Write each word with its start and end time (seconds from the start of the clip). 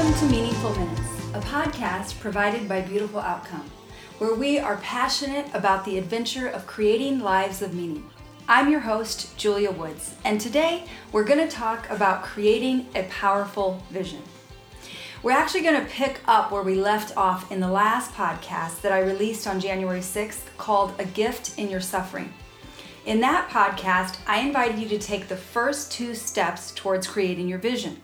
Welcome 0.00 0.28
to 0.28 0.34
Meaningful 0.34 0.74
Minutes, 0.76 1.28
a 1.34 1.40
podcast 1.40 2.20
provided 2.20 2.66
by 2.66 2.80
Beautiful 2.80 3.20
Outcome, 3.20 3.70
where 4.16 4.34
we 4.34 4.58
are 4.58 4.78
passionate 4.78 5.46
about 5.52 5.84
the 5.84 5.98
adventure 5.98 6.48
of 6.48 6.66
creating 6.66 7.20
lives 7.20 7.60
of 7.60 7.74
meaning. 7.74 8.08
I'm 8.48 8.70
your 8.70 8.80
host, 8.80 9.36
Julia 9.36 9.70
Woods, 9.70 10.14
and 10.24 10.40
today 10.40 10.86
we're 11.12 11.24
going 11.24 11.46
to 11.46 11.54
talk 11.54 11.90
about 11.90 12.22
creating 12.22 12.86
a 12.94 13.02
powerful 13.10 13.82
vision. 13.90 14.22
We're 15.22 15.32
actually 15.32 15.64
going 15.64 15.84
to 15.84 15.92
pick 15.92 16.20
up 16.26 16.50
where 16.50 16.62
we 16.62 16.76
left 16.76 17.14
off 17.14 17.52
in 17.52 17.60
the 17.60 17.70
last 17.70 18.14
podcast 18.14 18.80
that 18.80 18.92
I 18.92 19.00
released 19.00 19.46
on 19.46 19.60
January 19.60 20.00
6th 20.00 20.56
called 20.56 20.94
A 20.98 21.04
Gift 21.04 21.58
in 21.58 21.68
Your 21.68 21.82
Suffering. 21.82 22.32
In 23.04 23.20
that 23.20 23.50
podcast, 23.50 24.16
I 24.26 24.40
invited 24.40 24.78
you 24.78 24.88
to 24.88 24.98
take 24.98 25.28
the 25.28 25.36
first 25.36 25.92
two 25.92 26.14
steps 26.14 26.72
towards 26.74 27.06
creating 27.06 27.48
your 27.48 27.58
vision. 27.58 28.00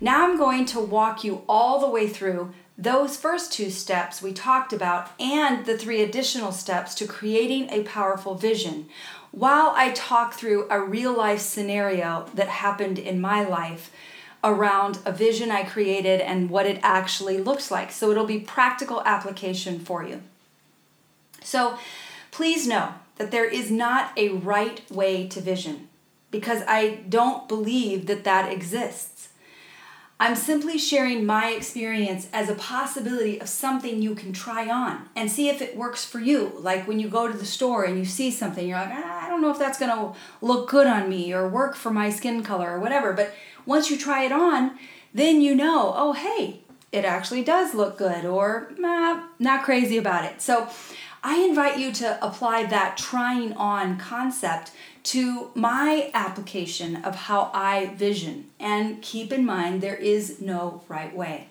Now 0.00 0.24
I'm 0.24 0.36
going 0.36 0.66
to 0.66 0.80
walk 0.80 1.24
you 1.24 1.42
all 1.48 1.80
the 1.80 1.88
way 1.88 2.08
through 2.08 2.52
those 2.76 3.16
first 3.16 3.52
two 3.52 3.70
steps 3.70 4.20
we 4.20 4.32
talked 4.32 4.72
about 4.72 5.10
and 5.20 5.64
the 5.64 5.78
three 5.78 6.02
additional 6.02 6.50
steps 6.50 6.94
to 6.96 7.06
creating 7.06 7.70
a 7.70 7.84
powerful 7.84 8.34
vision 8.34 8.86
while 9.30 9.72
I 9.74 9.90
talk 9.90 10.34
through 10.34 10.68
a 10.70 10.80
real 10.80 11.16
life 11.16 11.40
scenario 11.40 12.26
that 12.34 12.48
happened 12.48 12.98
in 12.98 13.20
my 13.20 13.44
life 13.44 13.90
around 14.44 14.98
a 15.04 15.12
vision 15.12 15.50
I 15.50 15.64
created 15.64 16.20
and 16.20 16.50
what 16.50 16.66
it 16.66 16.78
actually 16.82 17.38
looks 17.38 17.70
like. 17.70 17.90
So 17.90 18.10
it'll 18.10 18.26
be 18.26 18.38
practical 18.38 19.02
application 19.04 19.80
for 19.80 20.04
you. 20.04 20.22
So 21.42 21.78
please 22.30 22.66
know 22.66 22.94
that 23.16 23.30
there 23.30 23.48
is 23.48 23.70
not 23.70 24.12
a 24.16 24.28
right 24.28 24.88
way 24.90 25.26
to 25.28 25.40
vision 25.40 25.88
because 26.30 26.62
I 26.68 27.00
don't 27.08 27.48
believe 27.48 28.06
that 28.06 28.24
that 28.24 28.52
exists. 28.52 29.28
I'm 30.20 30.36
simply 30.36 30.78
sharing 30.78 31.26
my 31.26 31.50
experience 31.50 32.28
as 32.32 32.48
a 32.48 32.54
possibility 32.54 33.40
of 33.40 33.48
something 33.48 34.00
you 34.00 34.14
can 34.14 34.32
try 34.32 34.70
on 34.70 35.08
and 35.16 35.30
see 35.30 35.48
if 35.48 35.60
it 35.60 35.76
works 35.76 36.04
for 36.04 36.20
you. 36.20 36.52
Like 36.60 36.86
when 36.86 37.00
you 37.00 37.08
go 37.08 37.26
to 37.30 37.36
the 37.36 37.44
store 37.44 37.84
and 37.84 37.98
you 37.98 38.04
see 38.04 38.30
something, 38.30 38.66
you're 38.66 38.78
like, 38.78 38.92
ah, 38.92 39.26
I 39.26 39.28
don't 39.28 39.42
know 39.42 39.50
if 39.50 39.58
that's 39.58 39.78
gonna 39.78 40.14
look 40.40 40.70
good 40.70 40.86
on 40.86 41.08
me 41.08 41.32
or 41.32 41.48
work 41.48 41.74
for 41.74 41.90
my 41.90 42.10
skin 42.10 42.44
color 42.44 42.70
or 42.70 42.80
whatever. 42.80 43.12
But 43.12 43.34
once 43.66 43.90
you 43.90 43.98
try 43.98 44.24
it 44.24 44.32
on, 44.32 44.78
then 45.12 45.40
you 45.40 45.54
know, 45.54 45.92
oh, 45.96 46.12
hey, 46.12 46.60
it 46.92 47.04
actually 47.04 47.42
does 47.42 47.74
look 47.74 47.98
good 47.98 48.24
or 48.24 48.72
nah, 48.78 49.24
not 49.40 49.64
crazy 49.64 49.96
about 49.96 50.24
it. 50.24 50.40
So 50.40 50.68
I 51.26 51.36
invite 51.38 51.78
you 51.78 51.90
to 51.92 52.22
apply 52.22 52.66
that 52.66 52.98
trying 52.98 53.54
on 53.54 53.96
concept 53.96 54.72
to 55.04 55.50
my 55.54 56.10
application 56.12 56.96
of 56.96 57.14
how 57.14 57.50
I 57.54 57.94
vision. 57.94 58.50
And 58.60 59.00
keep 59.00 59.32
in 59.32 59.46
mind, 59.46 59.80
there 59.80 59.96
is 59.96 60.42
no 60.42 60.82
right 60.86 61.16
way. 61.16 61.48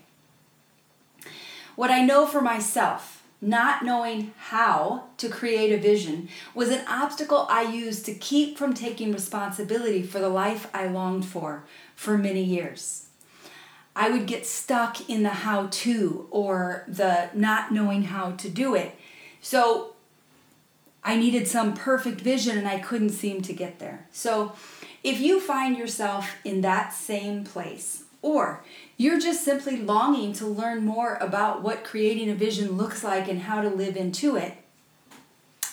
What 1.75 1.89
I 1.89 2.05
know 2.05 2.27
for 2.27 2.39
myself, 2.39 3.23
not 3.41 3.83
knowing 3.83 4.31
how 4.37 5.05
to 5.17 5.27
create 5.27 5.73
a 5.73 5.81
vision, 5.81 6.29
was 6.53 6.69
an 6.69 6.85
obstacle 6.87 7.47
I 7.49 7.63
used 7.63 8.05
to 8.05 8.13
keep 8.13 8.59
from 8.59 8.75
taking 8.75 9.11
responsibility 9.11 10.03
for 10.03 10.19
the 10.19 10.29
life 10.29 10.69
I 10.71 10.85
longed 10.85 11.25
for 11.25 11.63
for 11.95 12.15
many 12.15 12.43
years. 12.43 13.07
I 13.95 14.11
would 14.11 14.27
get 14.27 14.45
stuck 14.45 15.09
in 15.09 15.23
the 15.23 15.29
how 15.29 15.67
to 15.71 16.27
or 16.29 16.83
the 16.87 17.29
not 17.33 17.71
knowing 17.71 18.03
how 18.03 18.31
to 18.31 18.49
do 18.49 18.75
it 18.75 18.95
so 19.43 19.93
I 21.03 21.17
needed 21.17 21.49
some 21.49 21.73
perfect 21.73 22.21
vision 22.21 22.57
and 22.57 22.67
I 22.67 22.79
couldn't 22.79 23.09
seem 23.09 23.41
to 23.41 23.53
get 23.53 23.77
there. 23.77 24.07
So 24.11 24.53
if 25.03 25.19
you 25.19 25.41
find 25.41 25.77
yourself 25.77 26.37
in 26.45 26.61
that 26.61 26.93
same 26.93 27.43
place, 27.43 28.05
or 28.21 28.63
you're 28.95 29.19
just 29.19 29.43
simply 29.43 29.75
longing 29.75 30.31
to 30.31 30.47
learn 30.47 30.85
more 30.85 31.15
about 31.15 31.61
what 31.61 31.83
creating 31.83 32.29
a 32.29 32.35
vision 32.35 32.77
looks 32.77 33.03
like 33.03 33.27
and 33.27 33.41
how 33.41 33.61
to 33.61 33.67
live 33.67 33.97
into 33.97 34.37
it, 34.37 34.53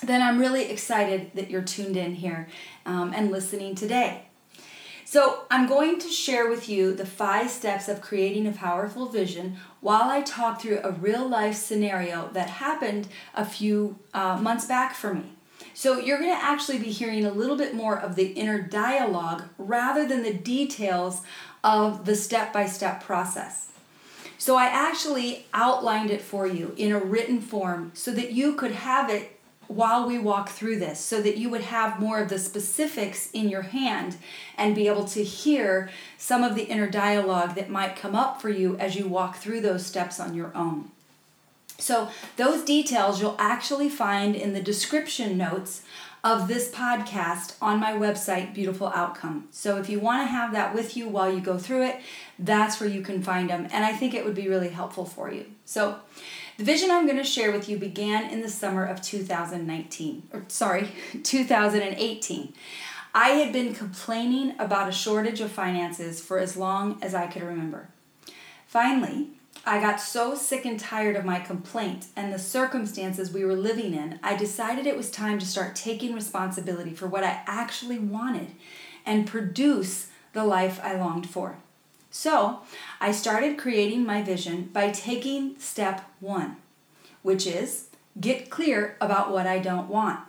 then 0.02 0.20
I'm 0.20 0.40
really 0.40 0.68
excited 0.68 1.30
that 1.34 1.48
you're 1.48 1.62
tuned 1.62 1.96
in 1.96 2.16
here 2.16 2.48
um, 2.84 3.12
and 3.14 3.30
listening 3.30 3.76
today. 3.76 4.24
So, 5.10 5.42
I'm 5.50 5.66
going 5.66 5.98
to 5.98 6.08
share 6.08 6.48
with 6.48 6.68
you 6.68 6.94
the 6.94 7.04
five 7.04 7.50
steps 7.50 7.88
of 7.88 8.00
creating 8.00 8.46
a 8.46 8.52
powerful 8.52 9.08
vision 9.08 9.56
while 9.80 10.08
I 10.08 10.22
talk 10.22 10.60
through 10.62 10.78
a 10.84 10.92
real 10.92 11.28
life 11.28 11.56
scenario 11.56 12.30
that 12.32 12.48
happened 12.48 13.08
a 13.34 13.44
few 13.44 13.98
uh, 14.14 14.38
months 14.40 14.66
back 14.66 14.94
for 14.94 15.12
me. 15.12 15.32
So, 15.74 15.98
you're 15.98 16.20
going 16.20 16.30
to 16.30 16.40
actually 16.40 16.78
be 16.78 16.92
hearing 16.92 17.24
a 17.24 17.32
little 17.32 17.56
bit 17.56 17.74
more 17.74 17.98
of 17.98 18.14
the 18.14 18.28
inner 18.28 18.62
dialogue 18.62 19.42
rather 19.58 20.06
than 20.06 20.22
the 20.22 20.32
details 20.32 21.22
of 21.64 22.04
the 22.04 22.14
step 22.14 22.52
by 22.52 22.66
step 22.66 23.02
process. 23.02 23.72
So, 24.38 24.54
I 24.54 24.66
actually 24.66 25.46
outlined 25.52 26.12
it 26.12 26.20
for 26.20 26.46
you 26.46 26.72
in 26.76 26.92
a 26.92 27.00
written 27.00 27.40
form 27.40 27.90
so 27.94 28.12
that 28.12 28.30
you 28.30 28.54
could 28.54 28.70
have 28.70 29.10
it 29.10 29.39
while 29.70 30.04
we 30.04 30.18
walk 30.18 30.48
through 30.48 30.76
this 30.76 30.98
so 30.98 31.22
that 31.22 31.36
you 31.36 31.48
would 31.48 31.60
have 31.60 32.00
more 32.00 32.18
of 32.20 32.28
the 32.28 32.38
specifics 32.38 33.30
in 33.30 33.48
your 33.48 33.62
hand 33.62 34.16
and 34.58 34.74
be 34.74 34.88
able 34.88 35.04
to 35.04 35.22
hear 35.22 35.88
some 36.18 36.42
of 36.42 36.56
the 36.56 36.64
inner 36.64 36.90
dialogue 36.90 37.54
that 37.54 37.70
might 37.70 37.94
come 37.94 38.16
up 38.16 38.42
for 38.42 38.48
you 38.48 38.76
as 38.78 38.96
you 38.96 39.06
walk 39.06 39.36
through 39.36 39.60
those 39.60 39.86
steps 39.86 40.18
on 40.18 40.34
your 40.34 40.50
own. 40.56 40.90
So, 41.78 42.10
those 42.36 42.64
details 42.64 43.20
you'll 43.20 43.36
actually 43.38 43.88
find 43.88 44.34
in 44.34 44.54
the 44.54 44.60
description 44.60 45.38
notes 45.38 45.82
of 46.22 46.48
this 46.48 46.70
podcast 46.70 47.54
on 47.62 47.80
my 47.80 47.92
website, 47.92 48.52
Beautiful 48.52 48.88
Outcome. 48.88 49.48
So, 49.52 49.78
if 49.78 49.88
you 49.88 50.00
want 50.00 50.26
to 50.26 50.32
have 50.32 50.52
that 50.52 50.74
with 50.74 50.96
you 50.96 51.08
while 51.08 51.32
you 51.32 51.40
go 51.40 51.58
through 51.58 51.84
it, 51.86 52.00
that's 52.38 52.80
where 52.80 52.90
you 52.90 53.02
can 53.02 53.22
find 53.22 53.48
them. 53.48 53.68
And 53.72 53.84
I 53.84 53.92
think 53.92 54.14
it 54.14 54.24
would 54.24 54.34
be 54.34 54.48
really 54.48 54.68
helpful 54.68 55.06
for 55.06 55.32
you. 55.32 55.46
So, 55.64 56.00
the 56.60 56.66
vision 56.66 56.90
I'm 56.90 57.06
going 57.06 57.16
to 57.16 57.24
share 57.24 57.52
with 57.52 57.70
you 57.70 57.78
began 57.78 58.30
in 58.30 58.42
the 58.42 58.50
summer 58.50 58.84
of 58.84 59.00
2019, 59.00 60.24
or 60.30 60.44
sorry, 60.48 60.90
2018. 61.22 62.52
I 63.14 63.28
had 63.30 63.50
been 63.50 63.74
complaining 63.74 64.54
about 64.58 64.86
a 64.86 64.92
shortage 64.92 65.40
of 65.40 65.50
finances 65.50 66.20
for 66.20 66.38
as 66.38 66.58
long 66.58 66.98
as 67.00 67.14
I 67.14 67.28
could 67.28 67.40
remember. 67.40 67.88
Finally, 68.66 69.28
I 69.64 69.80
got 69.80 70.02
so 70.02 70.34
sick 70.34 70.66
and 70.66 70.78
tired 70.78 71.16
of 71.16 71.24
my 71.24 71.38
complaint 71.40 72.08
and 72.14 72.30
the 72.30 72.38
circumstances 72.38 73.32
we 73.32 73.42
were 73.42 73.56
living 73.56 73.94
in, 73.94 74.20
I 74.22 74.36
decided 74.36 74.86
it 74.86 74.98
was 74.98 75.10
time 75.10 75.38
to 75.38 75.46
start 75.46 75.74
taking 75.74 76.12
responsibility 76.12 76.92
for 76.92 77.06
what 77.06 77.24
I 77.24 77.40
actually 77.46 77.98
wanted 77.98 78.48
and 79.06 79.26
produce 79.26 80.08
the 80.34 80.44
life 80.44 80.78
I 80.82 80.96
longed 80.96 81.30
for. 81.30 81.56
So 82.10 82.62
I 83.00 83.12
started 83.12 83.58
creating 83.58 84.04
my 84.04 84.22
vision 84.22 84.70
by 84.72 84.90
taking 84.90 85.58
step 85.58 86.02
one, 86.18 86.56
which 87.22 87.46
is 87.46 87.88
get 88.20 88.50
clear 88.50 88.96
about 89.00 89.30
what 89.30 89.46
I 89.46 89.60
don't 89.60 89.88
want. 89.88 90.20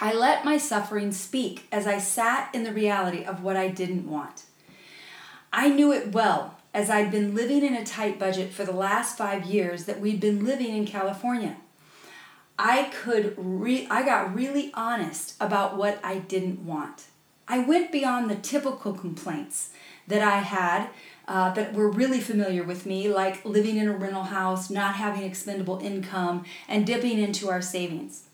I 0.00 0.12
let 0.12 0.44
my 0.44 0.58
suffering 0.58 1.12
speak 1.12 1.66
as 1.72 1.86
I 1.86 1.98
sat 1.98 2.54
in 2.54 2.64
the 2.64 2.72
reality 2.72 3.24
of 3.24 3.42
what 3.42 3.56
I 3.56 3.68
didn't 3.68 4.08
want. 4.08 4.44
I 5.52 5.68
knew 5.68 5.92
it 5.92 6.12
well 6.12 6.56
as 6.72 6.90
I'd 6.90 7.10
been 7.10 7.34
living 7.34 7.64
in 7.64 7.74
a 7.74 7.84
tight 7.84 8.18
budget 8.18 8.52
for 8.52 8.64
the 8.64 8.72
last 8.72 9.16
five 9.16 9.44
years 9.44 9.84
that 9.84 10.00
we'd 10.00 10.20
been 10.20 10.44
living 10.44 10.76
in 10.76 10.84
California. 10.84 11.56
I 12.58 12.84
could 12.84 13.34
re- 13.36 13.86
I 13.90 14.04
got 14.04 14.34
really 14.34 14.72
honest 14.74 15.34
about 15.40 15.76
what 15.76 16.00
I 16.04 16.18
didn't 16.18 16.64
want. 16.64 17.04
I 17.46 17.58
went 17.58 17.92
beyond 17.92 18.30
the 18.30 18.36
typical 18.36 18.92
complaints 18.92 19.70
that 20.06 20.22
I 20.22 20.40
had 20.40 20.88
uh, 21.26 21.52
that 21.54 21.72
were 21.72 21.90
really 21.90 22.20
familiar 22.20 22.62
with 22.62 22.86
me, 22.86 23.08
like 23.08 23.44
living 23.44 23.76
in 23.76 23.88
a 23.88 23.96
rental 23.96 24.24
house, 24.24 24.70
not 24.70 24.96
having 24.96 25.22
expendable 25.22 25.78
income, 25.78 26.44
and 26.68 26.86
dipping 26.86 27.18
into 27.18 27.48
our 27.48 27.62
savings. 27.62 28.24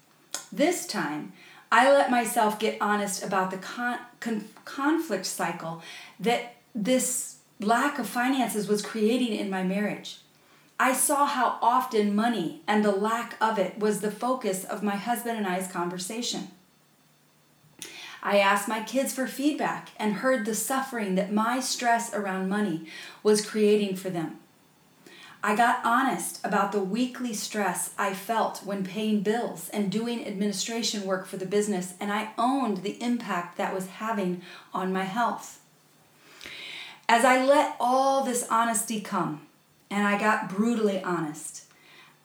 This 0.53 0.87
time, 0.87 1.33
I 1.73 1.93
let 1.93 2.11
myself 2.11 2.59
get 2.59 2.79
honest 2.81 3.23
about 3.23 3.51
the 3.51 3.59
con- 3.59 4.01
con- 4.19 4.49
conflict 4.65 5.27
cycle 5.27 5.83
that 6.19 6.57
this 6.75 7.39
lack 7.61 7.99
of 7.99 8.09
finances 8.09 8.69
was 8.69 8.83
creating 8.83 9.37
in 9.37 9.51
my 9.51 9.63
marriage. 9.63 10.19
I 10.79 10.95
saw 10.95 11.27
how 11.27 11.59
often 11.61 12.15
money 12.15 12.63
and 12.67 12.85
the 12.85 12.91
lack 12.91 13.37
of 13.41 13.59
it 13.59 13.79
was 13.79 14.01
the 14.01 14.11
focus 14.11 14.65
of 14.65 14.83
my 14.83 14.97
husband 14.97 15.37
and 15.37 15.47
I's 15.47 15.71
conversation. 15.71 16.49
I 18.23 18.39
asked 18.39 18.69
my 18.69 18.83
kids 18.83 19.15
for 19.15 19.27
feedback 19.27 19.91
and 19.97 20.15
heard 20.15 20.45
the 20.45 20.55
suffering 20.55 21.15
that 21.15 21.33
my 21.33 21.61
stress 21.61 22.13
around 22.13 22.49
money 22.49 22.87
was 23.23 23.47
creating 23.47 23.97
for 23.97 24.11
them. 24.11 24.39
I 25.43 25.57
got 25.57 25.81
honest 25.85 26.45
about 26.45 26.71
the 26.71 26.81
weekly 26.81 27.33
stress 27.33 27.95
I 27.97 28.13
felt 28.13 28.59
when 28.59 28.85
paying 28.85 29.23
bills 29.23 29.71
and 29.71 29.91
doing 29.91 30.27
administration 30.27 31.07
work 31.07 31.27
for 31.27 31.39
the 31.39 31.47
business, 31.47 31.95
and 31.99 32.13
I 32.13 32.33
owned 32.37 32.79
the 32.79 33.03
impact 33.03 33.57
that 33.57 33.73
was 33.73 33.87
having 33.87 34.43
on 34.75 34.93
my 34.93 35.05
health. 35.05 35.61
As 37.09 37.25
I 37.25 37.43
let 37.43 37.75
all 37.81 38.23
this 38.23 38.47
honesty 38.51 39.01
come, 39.01 39.41
and 39.91 40.07
I 40.07 40.19
got 40.19 40.51
brutally 40.51 41.03
honest, 41.03 41.65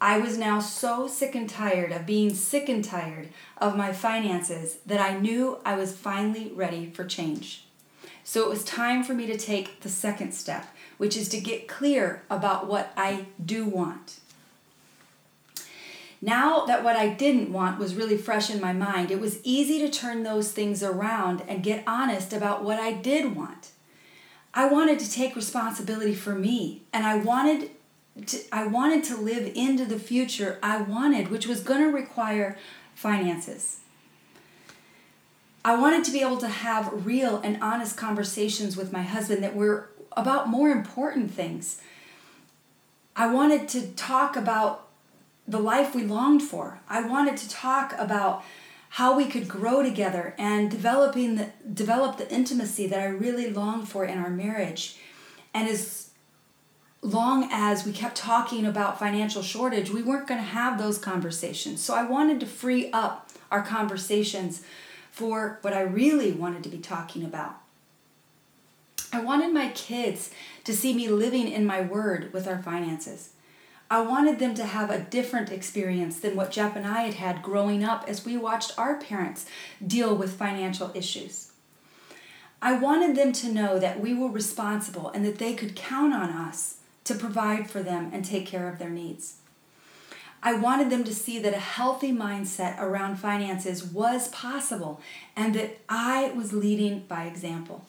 I 0.01 0.19
was 0.19 0.38
now 0.38 0.59
so 0.59 1.07
sick 1.07 1.36
and 1.36 1.50
tired 1.50 1.92
of 1.92 2.06
being 2.06 2.33
sick 2.33 2.68
and 2.68 2.83
tired 2.83 3.30
of 3.57 3.77
my 3.77 3.94
finances 3.94 4.77
that 4.86 5.00
I 5.00 5.18
knew 5.18 5.59
I 5.65 5.75
was 5.75 5.95
finally 5.95 6.51
ready 6.53 6.89
for 6.89 7.06
change. 7.06 7.65
So 8.24 8.44
it 8.44 8.50
was 8.50 8.63
time 8.63 9.03
for 9.03 9.13
me 9.13 9.25
to 9.27 9.38
take 9.38 9.81
the 9.81 9.89
second 9.89 10.33
step, 10.33 10.68
which 10.97 11.15
is 11.15 11.30
to 11.30 11.39
get 11.39 11.68
clear 11.68 12.24
about 12.30 12.68
what 12.68 12.92
I 12.97 13.27
do 13.44 13.65
want. 13.65 14.19
Now 16.21 16.65
that 16.65 16.83
what 16.83 16.95
I 16.95 17.09
didn't 17.09 17.53
want 17.53 17.77
was 17.77 17.95
really 17.95 18.18
fresh 18.18 18.50
in 18.50 18.59
my 18.59 18.74
mind, 18.74 19.12
it 19.12 19.21
was 19.21 19.39
easy 19.44 19.80
to 19.80 19.89
turn 19.89 20.24
those 20.24 20.51
things 20.51 20.81
around 20.81 21.44
and 21.47 21.63
get 21.63 21.83
honest 21.86 22.33
about 22.33 22.63
what 22.63 22.80
I 22.80 22.94
did 22.94 23.36
want. 23.36 23.69
I 24.53 24.68
wanted 24.68 25.00
to 25.00 25.12
take 25.12 25.36
responsibility 25.36 26.15
for 26.15 26.33
me, 26.33 26.83
and 26.92 27.06
I 27.06 27.18
wanted 27.18 27.71
to, 28.27 28.39
I 28.51 28.67
wanted 28.67 29.03
to 29.06 29.17
live 29.17 29.51
into 29.56 29.85
the 29.85 30.00
future 30.00 30.57
I 30.63 30.81
wanted, 30.81 31.29
which 31.29 31.47
was 31.47 31.62
going 31.62 31.81
to 31.81 31.89
require 31.89 32.57
finances. 32.94 33.79
I 35.63 35.75
wanted 35.75 36.03
to 36.06 36.12
be 36.12 36.21
able 36.21 36.38
to 36.38 36.47
have 36.47 37.06
real 37.06 37.38
and 37.38 37.62
honest 37.62 37.97
conversations 37.97 38.77
with 38.77 38.94
my 38.94 39.01
husband 39.01 39.44
that 39.44 39.56
were 39.56 39.89
about 40.12 40.47
more 40.47 40.69
important 40.69 41.31
things. 41.31 41.81
I 43.15 43.27
wanted 43.27 43.67
to 43.69 43.88
talk 43.94 44.35
about 44.35 44.88
the 45.47 45.59
life 45.59 45.95
we 45.95 46.03
longed 46.03 46.44
for. 46.44 46.79
I 46.89 47.01
wanted 47.07 47.38
to 47.38 47.50
talk 47.50 47.94
about 47.97 48.44
how 48.89 49.18
we 49.18 49.25
could 49.25 49.47
grow 49.47 49.83
together 49.83 50.33
and 50.38 50.71
developing 50.71 51.35
the 51.35 51.50
develop 51.73 52.18
the 52.18 52.31
intimacy 52.33 52.88
that 52.88 53.00
I 53.00 53.06
really 53.06 53.50
longed 53.51 53.89
for 53.89 54.06
in 54.06 54.18
our 54.18 54.29
marriage. 54.29 54.97
And 55.53 55.68
as 55.68 56.05
long 57.06 57.50
as 57.52 57.86
we 57.86 57.92
kept 57.92 58.16
talking 58.16 58.66
about 58.66 58.98
financial 58.98 59.44
shortage, 59.44 59.92
we 59.92 60.02
weren't 60.02 60.28
going 60.28 60.40
to 60.40 60.46
have 60.46 60.80
those 60.80 60.98
conversations. 60.98 61.80
So 61.80 61.94
I 61.94 62.04
wanted 62.04 62.40
to 62.40 62.48
free 62.48 62.90
up 62.92 63.30
our 63.52 63.62
conversations 63.62 64.63
for 65.12 65.60
what 65.62 65.74
I 65.74 65.81
really 65.81 66.31
wanted 66.31 66.63
to 66.63 66.69
be 66.69 66.80
talking 66.80 67.24
about. 67.24 67.57
I 69.13 69.19
wanted 69.19 69.54
my 69.54 69.69
kids 69.69 70.31
to 70.63 70.75
see 70.75 70.94
me 70.94 71.07
living 71.07 71.48
in 71.48 71.66
my 71.66 71.80
word 71.80 72.34
with 72.34 72.48
our 72.48 72.62
finances. 72.62 73.30
I 73.90 74.02
wanted 74.02 74.40
them 74.40 74.56
to 74.56 74.66
have 74.66 74.90
a 74.90 75.00
different 75.00 75.52
experience 75.52 76.19
than 76.19 76.36
what 76.36 76.52
Jeff 76.52 76.75
and 76.75 76.88
I 76.88 77.04
had 77.04 77.13
had 77.13 77.44
growing 77.44 77.84
up 77.84 78.06
as 78.07 78.25
we 78.25 78.36
watched 78.36 78.78
our 78.80 79.00
parents 79.00 79.46
deal 79.86 80.16
with 80.16 80.34
financial 80.34 80.92
issues. 80.96 81.52
I 82.63 82.80
wanted 82.80 83.16
them 83.16 83.31
to 83.34 83.54
know 83.54 83.78
that 83.78 84.00
we 84.00 84.16
were 84.16 84.28
responsible 84.28 85.10
and 85.10 85.24
that 85.24 85.38
they 85.38 85.54
could 85.54 85.75
count 85.75 86.16
on 86.16 86.31
us 86.31 86.80
to 87.06 87.16
provide 87.16 87.69
for 87.69 87.81
them 87.81 88.10
and 88.13 88.25
take 88.25 88.46
care 88.46 88.68
of 88.68 88.78
their 88.78 88.90
needs. 88.90 89.38
I 90.44 90.54
wanted 90.54 90.92
them 90.92 91.04
to 91.06 91.16
see 91.16 91.40
that 91.40 91.56
a 91.56 91.60
healthy 91.60 92.12
mindset 92.12 92.80
around 92.80 93.16
finances 93.16 93.84
was 93.84 94.28
possible 94.28 95.02
and 95.36 95.56
that 95.56 95.80
I 95.90 96.31
was 96.36 96.54
leading 96.54 97.00
by 97.07 97.24
example. 97.24 97.84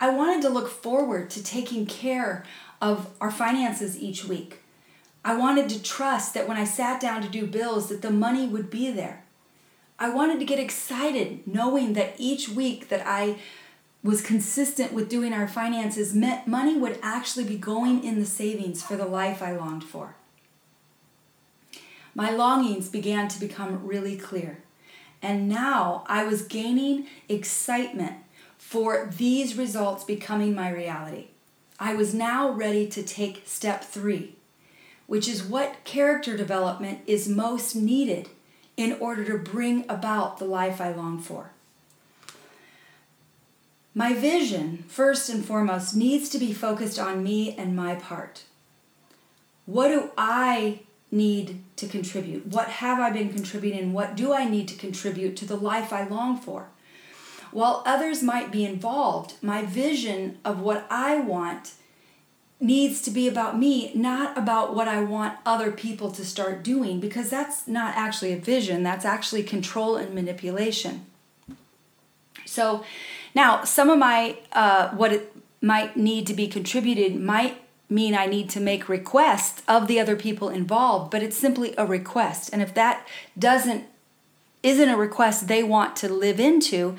I 0.00 0.10
wanted 0.10 0.42
to 0.42 0.48
look 0.48 0.68
forward 0.68 1.30
to 1.30 1.44
taking 1.44 1.86
care 1.86 2.44
of 2.80 3.10
our 3.20 3.30
finances 3.30 4.00
each 4.00 4.24
week. 4.24 4.62
I 5.24 5.36
wanted 5.36 5.68
to 5.68 5.82
trust 5.82 6.34
that 6.34 6.48
when 6.48 6.56
I 6.56 6.64
sat 6.64 7.00
down 7.00 7.22
to 7.22 7.28
do 7.28 7.46
bills 7.46 7.88
that 7.88 8.02
the 8.02 8.10
money 8.10 8.48
would 8.48 8.70
be 8.70 8.90
there. 8.90 9.22
I 9.98 10.08
wanted 10.08 10.38
to 10.38 10.46
get 10.46 10.58
excited 10.58 11.46
knowing 11.46 11.92
that 11.92 12.14
each 12.16 12.48
week 12.48 12.88
that 12.88 13.06
I 13.06 13.36
was 14.02 14.22
consistent 14.22 14.92
with 14.92 15.08
doing 15.08 15.32
our 15.32 15.48
finances 15.48 16.14
meant 16.14 16.46
money 16.46 16.76
would 16.76 16.98
actually 17.02 17.44
be 17.44 17.56
going 17.56 18.02
in 18.02 18.18
the 18.18 18.26
savings 18.26 18.82
for 18.82 18.96
the 18.96 19.06
life 19.06 19.42
I 19.42 19.56
longed 19.56 19.84
for 19.84 20.14
my 22.14 22.30
longings 22.30 22.88
began 22.88 23.28
to 23.28 23.40
become 23.40 23.86
really 23.86 24.16
clear. 24.16 24.62
And 25.22 25.48
now 25.48 26.04
I 26.06 26.24
was 26.24 26.42
gaining 26.42 27.06
excitement 27.28 28.16
for 28.58 29.10
these 29.16 29.56
results 29.56 30.04
becoming 30.04 30.54
my 30.54 30.70
reality. 30.70 31.28
I 31.78 31.94
was 31.94 32.12
now 32.12 32.50
ready 32.50 32.86
to 32.88 33.02
take 33.02 33.42
step 33.46 33.84
three, 33.84 34.36
which 35.06 35.28
is 35.28 35.42
what 35.42 35.84
character 35.84 36.36
development 36.36 37.00
is 37.06 37.28
most 37.28 37.74
needed 37.74 38.28
in 38.76 38.92
order 38.94 39.24
to 39.24 39.38
bring 39.38 39.84
about 39.88 40.38
the 40.38 40.44
life 40.44 40.80
I 40.80 40.92
long 40.92 41.20
for. 41.20 41.52
My 44.00 44.14
vision, 44.14 44.84
first 44.88 45.28
and 45.28 45.44
foremost, 45.44 45.94
needs 45.94 46.30
to 46.30 46.38
be 46.38 46.54
focused 46.54 46.98
on 46.98 47.22
me 47.22 47.54
and 47.58 47.76
my 47.76 47.96
part. 47.96 48.44
What 49.66 49.88
do 49.88 50.10
I 50.16 50.80
need 51.10 51.62
to 51.76 51.86
contribute? 51.86 52.46
What 52.46 52.68
have 52.68 52.98
I 52.98 53.10
been 53.10 53.30
contributing? 53.30 53.92
What 53.92 54.16
do 54.16 54.32
I 54.32 54.48
need 54.48 54.68
to 54.68 54.74
contribute 54.74 55.36
to 55.36 55.44
the 55.44 55.54
life 55.54 55.92
I 55.92 56.08
long 56.08 56.38
for? 56.38 56.68
While 57.52 57.82
others 57.84 58.22
might 58.22 58.50
be 58.50 58.64
involved, 58.64 59.34
my 59.42 59.66
vision 59.66 60.38
of 60.46 60.60
what 60.60 60.86
I 60.88 61.20
want 61.20 61.72
needs 62.58 63.02
to 63.02 63.10
be 63.10 63.28
about 63.28 63.58
me, 63.58 63.92
not 63.94 64.38
about 64.38 64.74
what 64.74 64.88
I 64.88 65.02
want 65.02 65.36
other 65.44 65.70
people 65.70 66.10
to 66.12 66.24
start 66.24 66.64
doing, 66.64 67.00
because 67.00 67.28
that's 67.28 67.68
not 67.68 67.94
actually 67.98 68.32
a 68.32 68.38
vision, 68.38 68.82
that's 68.82 69.04
actually 69.04 69.42
control 69.42 69.96
and 69.96 70.14
manipulation. 70.14 71.04
So 72.46 72.82
now, 73.34 73.64
some 73.64 73.90
of 73.90 73.98
my, 73.98 74.38
uh, 74.52 74.90
what 74.90 75.12
it 75.12 75.36
might 75.60 75.96
need 75.96 76.26
to 76.26 76.34
be 76.34 76.48
contributed 76.48 77.20
might 77.20 77.62
mean 77.88 78.14
I 78.14 78.26
need 78.26 78.48
to 78.50 78.60
make 78.60 78.88
requests 78.88 79.62
of 79.66 79.88
the 79.88 79.98
other 79.98 80.16
people 80.16 80.48
involved, 80.48 81.10
but 81.10 81.22
it's 81.22 81.36
simply 81.36 81.74
a 81.76 81.84
request. 81.84 82.50
And 82.52 82.62
if 82.62 82.72
that 82.74 83.06
doesn't 83.38 83.84
isn't 84.62 84.90
a 84.90 84.96
request 84.96 85.48
they 85.48 85.62
want 85.62 85.96
to 85.96 86.06
live 86.06 86.38
into, 86.38 86.94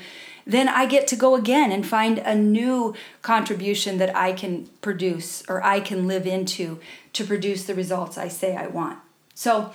then 0.47 0.67
I 0.67 0.87
get 0.87 1.07
to 1.09 1.15
go 1.15 1.35
again 1.35 1.71
and 1.71 1.85
find 1.85 2.17
a 2.17 2.33
new 2.33 2.95
contribution 3.21 3.99
that 3.99 4.15
I 4.15 4.33
can 4.33 4.67
produce 4.81 5.43
or 5.47 5.63
I 5.63 5.79
can 5.79 6.07
live 6.07 6.25
into 6.25 6.79
to 7.13 7.23
produce 7.23 7.65
the 7.65 7.75
results 7.75 8.17
I 8.17 8.29
say 8.29 8.55
I 8.55 8.65
want. 8.65 8.97
So 9.35 9.71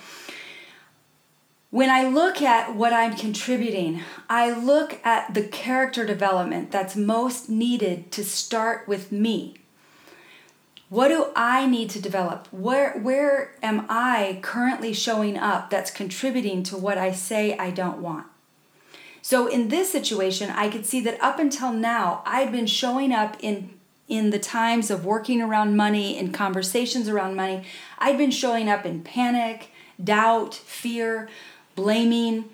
when 1.71 1.91
I 1.91 2.09
look 2.09 2.41
at 2.41 2.75
what 2.75 2.93
I'm 2.93 3.17
contributing, 3.17 4.03
I 4.29 4.51
look 4.51 5.01
at 5.05 5.35
the 5.35 5.43
character 5.43 6.07
development 6.07 6.71
that's 6.71 6.97
most 6.97 7.49
needed 7.49 8.11
to 8.13 8.25
start 8.25 8.89
with 8.89 9.13
me 9.13 9.57
what 10.89 11.09
do 11.09 11.27
I 11.35 11.67
need 11.67 11.91
to 11.91 12.01
develop? 12.01 12.47
Where 12.53 12.99
where 12.99 13.55
am 13.63 13.87
I 13.89 14.39
currently 14.43 14.93
showing 14.93 15.37
up 15.37 15.69
that's 15.69 15.91
contributing 15.91 16.63
to 16.65 16.77
what 16.77 16.97
I 16.97 17.11
say 17.11 17.57
I 17.59 17.71
don't 17.71 17.99
want? 17.99 18.27
So 19.21 19.49
in 19.49 19.69
this 19.69 19.91
situation, 19.91 20.51
I 20.51 20.69
could 20.69 20.87
see 20.87 21.01
that 21.01 21.21
up 21.21 21.41
until 21.41 21.73
now, 21.73 22.23
I'd 22.25 22.53
been 22.53 22.67
showing 22.67 23.13
up 23.13 23.37
in 23.41 23.71
in 24.07 24.31
the 24.31 24.39
times 24.39 24.89
of 24.89 25.05
working 25.05 25.43
around 25.43 25.77
money 25.77 26.17
in 26.17 26.31
conversations 26.31 27.09
around 27.09 27.35
money, 27.35 27.65
I'd 27.99 28.17
been 28.17 28.31
showing 28.31 28.69
up 28.69 28.87
in 28.87 29.03
panic, 29.03 29.73
doubt, 30.03 30.55
fear, 30.55 31.29
blaming, 31.77 32.47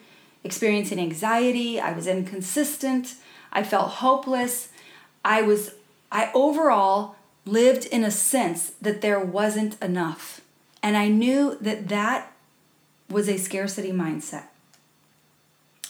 experiencing 0.44 0.98
anxiety, 0.98 1.80
I 1.80 1.92
was 1.92 2.06
inconsistent, 2.06 3.14
I 3.52 3.62
felt 3.62 3.88
hopeless. 3.90 4.68
I 5.24 5.42
was 5.42 5.72
I 6.10 6.30
overall 6.34 7.16
lived 7.46 7.86
in 7.86 8.04
a 8.04 8.10
sense 8.10 8.70
that 8.82 9.00
there 9.00 9.20
wasn't 9.20 9.80
enough. 9.82 10.42
And 10.82 10.96
I 10.96 11.08
knew 11.08 11.56
that 11.60 11.88
that 11.88 12.32
was 13.08 13.28
a 13.28 13.38
scarcity 13.38 13.92
mindset. 13.92 14.44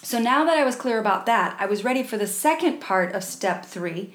So 0.02 0.18
now 0.18 0.44
that 0.44 0.58
I 0.58 0.64
was 0.64 0.76
clear 0.76 0.98
about 0.98 1.26
that, 1.26 1.56
I 1.58 1.66
was 1.66 1.84
ready 1.84 2.02
for 2.02 2.16
the 2.16 2.26
second 2.26 2.80
part 2.80 3.14
of 3.14 3.22
step 3.22 3.64
three, 3.64 4.14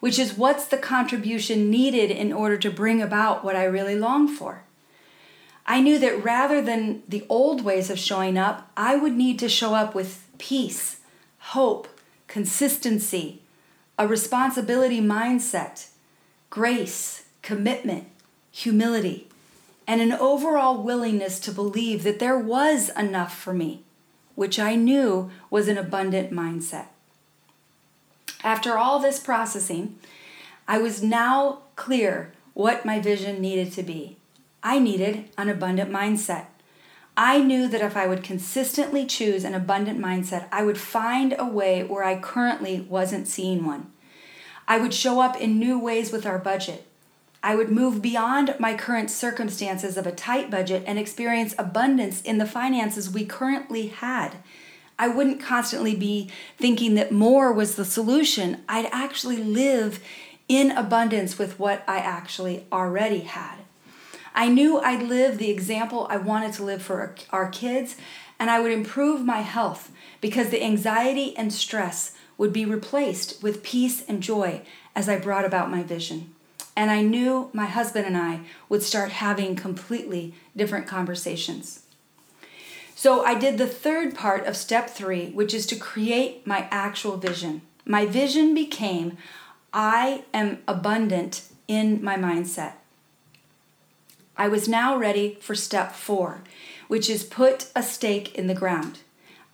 which 0.00 0.18
is 0.18 0.36
what's 0.36 0.66
the 0.66 0.78
contribution 0.78 1.70
needed 1.70 2.10
in 2.10 2.32
order 2.32 2.56
to 2.58 2.70
bring 2.70 3.00
about 3.00 3.44
what 3.44 3.56
I 3.56 3.64
really 3.64 3.96
long 3.96 4.26
for. 4.26 4.64
I 5.70 5.80
knew 5.80 6.00
that 6.00 6.24
rather 6.24 6.60
than 6.60 7.04
the 7.06 7.24
old 7.28 7.62
ways 7.62 7.90
of 7.90 7.98
showing 8.00 8.36
up, 8.36 8.72
I 8.76 8.96
would 8.96 9.12
need 9.12 9.38
to 9.38 9.48
show 9.48 9.72
up 9.72 9.94
with 9.94 10.26
peace, 10.36 10.96
hope, 11.38 11.86
consistency, 12.26 13.42
a 13.96 14.08
responsibility 14.08 15.00
mindset, 15.00 15.90
grace, 16.50 17.26
commitment, 17.42 18.08
humility, 18.50 19.28
and 19.86 20.00
an 20.00 20.10
overall 20.10 20.82
willingness 20.82 21.38
to 21.38 21.52
believe 21.52 22.02
that 22.02 22.18
there 22.18 22.36
was 22.36 22.90
enough 22.98 23.38
for 23.38 23.54
me, 23.54 23.84
which 24.34 24.58
I 24.58 24.74
knew 24.74 25.30
was 25.50 25.68
an 25.68 25.78
abundant 25.78 26.32
mindset. 26.32 26.86
After 28.42 28.76
all 28.76 28.98
this 28.98 29.20
processing, 29.20 30.00
I 30.66 30.78
was 30.78 31.00
now 31.00 31.60
clear 31.76 32.32
what 32.54 32.84
my 32.84 32.98
vision 32.98 33.40
needed 33.40 33.72
to 33.74 33.84
be. 33.84 34.16
I 34.62 34.78
needed 34.78 35.30
an 35.38 35.48
abundant 35.48 35.90
mindset. 35.90 36.46
I 37.16 37.42
knew 37.42 37.68
that 37.68 37.80
if 37.80 37.96
I 37.96 38.06
would 38.06 38.22
consistently 38.22 39.06
choose 39.06 39.44
an 39.44 39.54
abundant 39.54 39.98
mindset, 39.98 40.46
I 40.52 40.62
would 40.62 40.78
find 40.78 41.34
a 41.38 41.46
way 41.46 41.82
where 41.82 42.04
I 42.04 42.18
currently 42.18 42.80
wasn't 42.80 43.28
seeing 43.28 43.64
one. 43.66 43.90
I 44.68 44.78
would 44.78 44.94
show 44.94 45.20
up 45.20 45.40
in 45.40 45.58
new 45.58 45.78
ways 45.78 46.12
with 46.12 46.26
our 46.26 46.38
budget. 46.38 46.86
I 47.42 47.56
would 47.56 47.70
move 47.70 48.02
beyond 48.02 48.54
my 48.58 48.74
current 48.74 49.10
circumstances 49.10 49.96
of 49.96 50.06
a 50.06 50.12
tight 50.12 50.50
budget 50.50 50.84
and 50.86 50.98
experience 50.98 51.54
abundance 51.58 52.20
in 52.20 52.38
the 52.38 52.46
finances 52.46 53.10
we 53.10 53.24
currently 53.24 53.86
had. 53.86 54.36
I 54.98 55.08
wouldn't 55.08 55.40
constantly 55.40 55.96
be 55.96 56.30
thinking 56.58 56.94
that 56.96 57.12
more 57.12 57.50
was 57.50 57.76
the 57.76 57.86
solution. 57.86 58.62
I'd 58.68 58.90
actually 58.92 59.38
live 59.38 60.00
in 60.48 60.70
abundance 60.70 61.38
with 61.38 61.58
what 61.58 61.82
I 61.88 61.98
actually 61.98 62.66
already 62.70 63.20
had. 63.20 63.59
I 64.40 64.48
knew 64.48 64.80
I'd 64.80 65.02
live 65.02 65.36
the 65.36 65.50
example 65.50 66.06
I 66.08 66.16
wanted 66.16 66.54
to 66.54 66.62
live 66.62 66.80
for 66.80 67.14
our 67.28 67.50
kids, 67.50 67.96
and 68.38 68.48
I 68.48 68.58
would 68.58 68.72
improve 68.72 69.22
my 69.22 69.42
health 69.42 69.92
because 70.22 70.48
the 70.48 70.62
anxiety 70.62 71.36
and 71.36 71.52
stress 71.52 72.16
would 72.38 72.50
be 72.50 72.64
replaced 72.64 73.42
with 73.42 73.62
peace 73.62 74.02
and 74.08 74.22
joy 74.22 74.62
as 74.96 75.10
I 75.10 75.18
brought 75.18 75.44
about 75.44 75.70
my 75.70 75.82
vision. 75.82 76.32
And 76.74 76.90
I 76.90 77.02
knew 77.02 77.50
my 77.52 77.66
husband 77.66 78.06
and 78.06 78.16
I 78.16 78.40
would 78.70 78.82
start 78.82 79.10
having 79.10 79.56
completely 79.56 80.32
different 80.56 80.86
conversations. 80.86 81.84
So 82.94 83.22
I 83.22 83.34
did 83.34 83.58
the 83.58 83.66
third 83.66 84.14
part 84.14 84.46
of 84.46 84.56
step 84.56 84.88
three, 84.88 85.32
which 85.32 85.52
is 85.52 85.66
to 85.66 85.76
create 85.76 86.46
my 86.46 86.66
actual 86.70 87.18
vision. 87.18 87.60
My 87.84 88.06
vision 88.06 88.54
became 88.54 89.18
I 89.74 90.24
am 90.32 90.62
abundant 90.66 91.42
in 91.68 92.02
my 92.02 92.16
mindset. 92.16 92.79
I 94.40 94.48
was 94.48 94.66
now 94.66 94.96
ready 94.96 95.36
for 95.42 95.54
step 95.54 95.92
four, 95.92 96.40
which 96.88 97.10
is 97.10 97.24
put 97.24 97.66
a 97.76 97.82
stake 97.82 98.34
in 98.34 98.46
the 98.46 98.54
ground. 98.54 99.00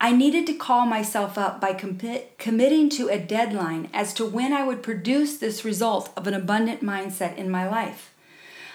I 0.00 0.12
needed 0.12 0.46
to 0.46 0.54
call 0.54 0.86
myself 0.86 1.36
up 1.36 1.60
by 1.60 1.72
committing 1.72 2.88
to 2.90 3.08
a 3.08 3.18
deadline 3.18 3.90
as 3.92 4.14
to 4.14 4.24
when 4.24 4.52
I 4.52 4.62
would 4.62 4.84
produce 4.84 5.38
this 5.38 5.64
result 5.64 6.10
of 6.16 6.28
an 6.28 6.34
abundant 6.34 6.84
mindset 6.84 7.36
in 7.36 7.50
my 7.50 7.68
life. 7.68 8.14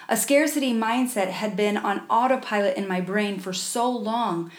A 0.06 0.18
scarcity 0.18 0.74
mindset 0.74 1.28
had 1.28 1.56
been 1.56 1.78
on 1.78 2.02
autopilot 2.10 2.76
in 2.76 2.86
my 2.86 3.00
brain 3.00 3.40
for 3.40 3.54
so 3.54 3.90
long, 3.90 4.50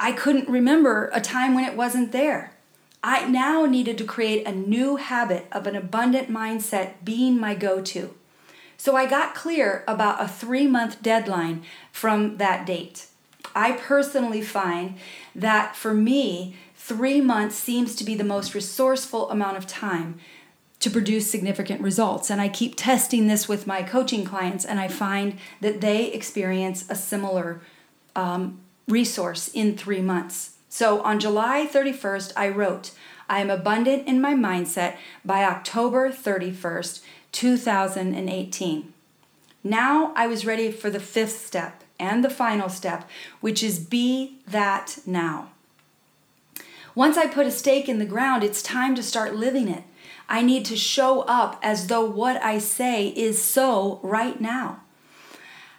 I 0.00 0.10
couldn't 0.10 0.48
remember 0.48 1.12
a 1.14 1.20
time 1.20 1.54
when 1.54 1.62
it 1.62 1.76
wasn't 1.76 2.10
there. 2.10 2.54
I 3.04 3.28
now 3.28 3.66
needed 3.66 3.98
to 3.98 4.04
create 4.04 4.44
a 4.48 4.52
new 4.52 4.96
habit 4.96 5.46
of 5.52 5.68
an 5.68 5.76
abundant 5.76 6.28
mindset 6.28 7.04
being 7.04 7.38
my 7.38 7.54
go 7.54 7.80
to. 7.82 8.16
So 8.84 8.96
I 8.96 9.06
got 9.06 9.34
clear 9.34 9.82
about 9.88 10.22
a 10.22 10.28
three 10.28 10.66
month 10.66 11.02
deadline 11.02 11.62
from 11.90 12.36
that 12.36 12.66
date. 12.66 13.06
I 13.54 13.72
personally 13.72 14.42
find 14.42 14.96
that 15.34 15.74
for 15.74 15.94
me, 15.94 16.56
three 16.76 17.22
months 17.22 17.56
seems 17.56 17.94
to 17.94 18.04
be 18.04 18.14
the 18.14 18.24
most 18.24 18.54
resourceful 18.54 19.30
amount 19.30 19.56
of 19.56 19.66
time 19.66 20.18
to 20.80 20.90
produce 20.90 21.30
significant 21.30 21.80
results. 21.80 22.28
And 22.28 22.42
I 22.42 22.50
keep 22.50 22.74
testing 22.76 23.26
this 23.26 23.48
with 23.48 23.66
my 23.66 23.82
coaching 23.82 24.22
clients, 24.22 24.66
and 24.66 24.78
I 24.78 24.88
find 24.88 25.38
that 25.62 25.80
they 25.80 26.12
experience 26.12 26.84
a 26.90 26.94
similar 26.94 27.62
um, 28.14 28.60
resource 28.86 29.48
in 29.48 29.78
three 29.78 30.02
months. 30.02 30.56
So 30.68 31.00
on 31.00 31.20
July 31.20 31.66
31st, 31.72 32.34
I 32.36 32.50
wrote, 32.50 32.90
I 33.30 33.40
am 33.40 33.48
abundant 33.48 34.06
in 34.06 34.20
my 34.20 34.34
mindset 34.34 34.96
by 35.24 35.42
October 35.44 36.10
31st, 36.10 37.00
2018. 37.34 38.92
Now 39.64 40.12
I 40.14 40.26
was 40.28 40.46
ready 40.46 40.70
for 40.70 40.88
the 40.88 41.00
fifth 41.00 41.44
step 41.44 41.82
and 41.98 42.24
the 42.24 42.30
final 42.30 42.68
step, 42.68 43.08
which 43.40 43.62
is 43.62 43.78
be 43.78 44.38
that 44.46 44.98
now. 45.04 45.50
Once 46.94 47.18
I 47.18 47.26
put 47.26 47.46
a 47.46 47.50
stake 47.50 47.88
in 47.88 47.98
the 47.98 48.06
ground, 48.06 48.44
it's 48.44 48.62
time 48.62 48.94
to 48.94 49.02
start 49.02 49.34
living 49.34 49.68
it. 49.68 49.82
I 50.28 50.42
need 50.42 50.64
to 50.66 50.76
show 50.76 51.22
up 51.22 51.58
as 51.60 51.88
though 51.88 52.04
what 52.04 52.40
I 52.42 52.58
say 52.58 53.08
is 53.08 53.42
so 53.42 53.98
right 54.02 54.40
now. 54.40 54.82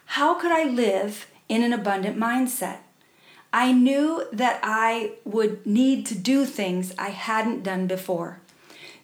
How 0.04 0.34
could 0.34 0.52
I 0.52 0.64
live 0.64 1.26
in 1.48 1.62
an 1.62 1.72
abundant 1.72 2.18
mindset? 2.18 2.78
I 3.50 3.72
knew 3.72 4.26
that 4.30 4.60
I 4.62 5.12
would 5.24 5.66
need 5.66 6.04
to 6.06 6.14
do 6.14 6.44
things 6.44 6.92
I 6.98 7.08
hadn't 7.08 7.62
done 7.62 7.86
before. 7.86 8.40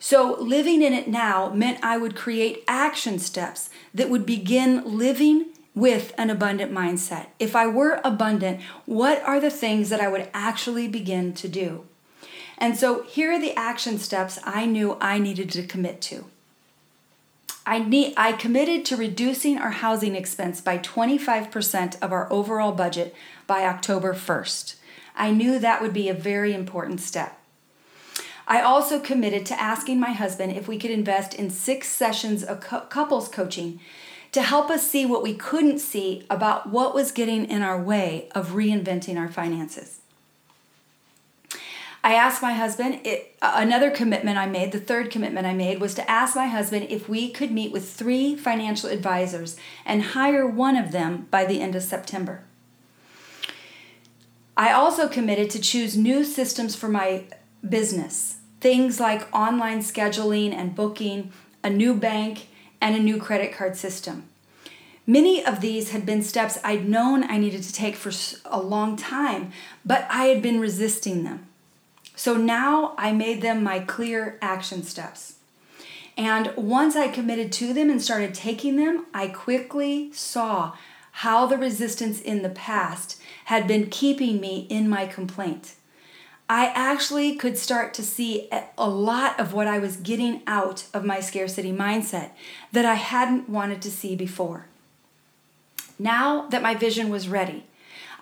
So, 0.04 0.34
living 0.40 0.82
in 0.82 0.92
it 0.92 1.06
now 1.06 1.50
meant 1.50 1.78
I 1.80 1.96
would 1.96 2.16
create 2.16 2.64
action 2.66 3.20
steps 3.20 3.70
that 3.94 4.10
would 4.10 4.26
begin 4.26 4.98
living 4.98 5.50
with 5.76 6.12
an 6.18 6.28
abundant 6.28 6.72
mindset. 6.72 7.26
If 7.38 7.54
I 7.54 7.68
were 7.68 8.00
abundant, 8.02 8.60
what 8.84 9.22
are 9.22 9.38
the 9.38 9.48
things 9.48 9.90
that 9.90 10.00
I 10.00 10.08
would 10.08 10.28
actually 10.34 10.88
begin 10.88 11.34
to 11.34 11.46
do? 11.46 11.84
And 12.58 12.76
so 12.76 13.04
here 13.04 13.30
are 13.30 13.38
the 13.38 13.54
action 13.56 13.96
steps 13.96 14.40
I 14.42 14.66
knew 14.66 14.96
I 15.00 15.20
needed 15.20 15.50
to 15.50 15.62
commit 15.62 16.00
to. 16.02 16.24
I 17.64 17.78
need 17.78 18.14
I 18.16 18.32
committed 18.32 18.84
to 18.86 18.96
reducing 18.96 19.58
our 19.58 19.70
housing 19.70 20.16
expense 20.16 20.60
by 20.60 20.78
25% 20.78 22.02
of 22.02 22.10
our 22.10 22.30
overall 22.32 22.72
budget 22.72 23.14
by 23.46 23.66
October 23.66 24.14
1st. 24.14 24.74
I 25.14 25.30
knew 25.30 25.60
that 25.60 25.80
would 25.80 25.92
be 25.92 26.08
a 26.08 26.14
very 26.14 26.52
important 26.52 27.00
step. 27.00 27.38
I 28.46 28.60
also 28.60 28.98
committed 28.98 29.46
to 29.46 29.60
asking 29.60 30.00
my 30.00 30.10
husband 30.10 30.52
if 30.52 30.68
we 30.68 30.78
could 30.78 30.90
invest 30.90 31.34
in 31.34 31.50
6 31.50 31.88
sessions 31.88 32.42
of 32.42 32.60
couples 32.60 33.28
coaching 33.28 33.80
to 34.32 34.42
help 34.42 34.70
us 34.70 34.86
see 34.86 35.04
what 35.06 35.22
we 35.22 35.34
couldn't 35.34 35.78
see 35.78 36.24
about 36.30 36.68
what 36.68 36.94
was 36.94 37.12
getting 37.12 37.44
in 37.44 37.62
our 37.62 37.80
way 37.80 38.28
of 38.34 38.50
reinventing 38.50 39.18
our 39.18 39.28
finances. 39.28 40.00
I 42.04 42.14
asked 42.14 42.42
my 42.42 42.54
husband, 42.54 43.00
it, 43.04 43.36
another 43.40 43.90
commitment 43.90 44.36
I 44.36 44.46
made, 44.46 44.72
the 44.72 44.80
third 44.80 45.10
commitment 45.10 45.46
I 45.46 45.54
made 45.54 45.80
was 45.80 45.94
to 45.94 46.10
ask 46.10 46.34
my 46.34 46.48
husband 46.48 46.86
if 46.90 47.08
we 47.08 47.30
could 47.30 47.52
meet 47.52 47.70
with 47.70 47.92
three 47.92 48.34
financial 48.34 48.90
advisors 48.90 49.56
and 49.84 50.02
hire 50.02 50.46
one 50.46 50.76
of 50.76 50.90
them 50.90 51.28
by 51.30 51.44
the 51.44 51.60
end 51.60 51.76
of 51.76 51.82
September. 51.84 52.42
I 54.56 54.72
also 54.72 55.08
committed 55.08 55.48
to 55.50 55.60
choose 55.60 55.96
new 55.96 56.24
systems 56.24 56.74
for 56.74 56.88
my 56.88 57.24
business, 57.66 58.38
things 58.60 59.00
like 59.00 59.32
online 59.34 59.80
scheduling 59.80 60.52
and 60.52 60.74
booking, 60.74 61.32
a 61.62 61.70
new 61.70 61.94
bank, 61.94 62.48
and 62.80 62.96
a 62.96 63.00
new 63.00 63.18
credit 63.18 63.52
card 63.52 63.76
system. 63.76 64.28
Many 65.06 65.44
of 65.44 65.60
these 65.60 65.90
had 65.90 66.06
been 66.06 66.22
steps 66.22 66.58
I'd 66.62 66.88
known 66.88 67.24
I 67.24 67.38
needed 67.38 67.62
to 67.64 67.72
take 67.72 67.96
for 67.96 68.12
a 68.44 68.60
long 68.60 68.96
time, 68.96 69.52
but 69.84 70.06
I 70.08 70.26
had 70.26 70.42
been 70.42 70.60
resisting 70.60 71.24
them. 71.24 71.46
So 72.14 72.36
now 72.36 72.94
I 72.96 73.12
made 73.12 73.42
them 73.42 73.64
my 73.64 73.80
clear 73.80 74.38
action 74.40 74.84
steps. 74.84 75.36
And 76.16 76.54
once 76.56 76.94
I 76.94 77.08
committed 77.08 77.50
to 77.52 77.72
them 77.72 77.90
and 77.90 78.00
started 78.00 78.34
taking 78.34 78.76
them, 78.76 79.06
I 79.14 79.28
quickly 79.28 80.12
saw 80.12 80.74
how 81.12 81.46
the 81.46 81.58
resistance 81.58 82.20
in 82.20 82.42
the 82.42 82.50
past 82.50 83.20
had 83.46 83.66
been 83.66 83.90
keeping 83.90 84.40
me 84.40 84.66
in 84.70 84.88
my 84.88 85.06
complaint. 85.06 85.74
I 86.48 86.66
actually 86.74 87.36
could 87.36 87.56
start 87.56 87.94
to 87.94 88.02
see 88.02 88.48
a 88.76 88.88
lot 88.88 89.40
of 89.40 89.52
what 89.52 89.66
I 89.66 89.78
was 89.78 89.96
getting 89.96 90.42
out 90.46 90.86
of 90.92 91.04
my 91.04 91.20
scarcity 91.20 91.72
mindset 91.72 92.30
that 92.72 92.84
I 92.84 92.94
hadn't 92.94 93.48
wanted 93.48 93.80
to 93.82 93.90
see 93.90 94.14
before. 94.16 94.66
Now 95.98 96.48
that 96.48 96.62
my 96.62 96.74
vision 96.74 97.08
was 97.08 97.28
ready, 97.28 97.64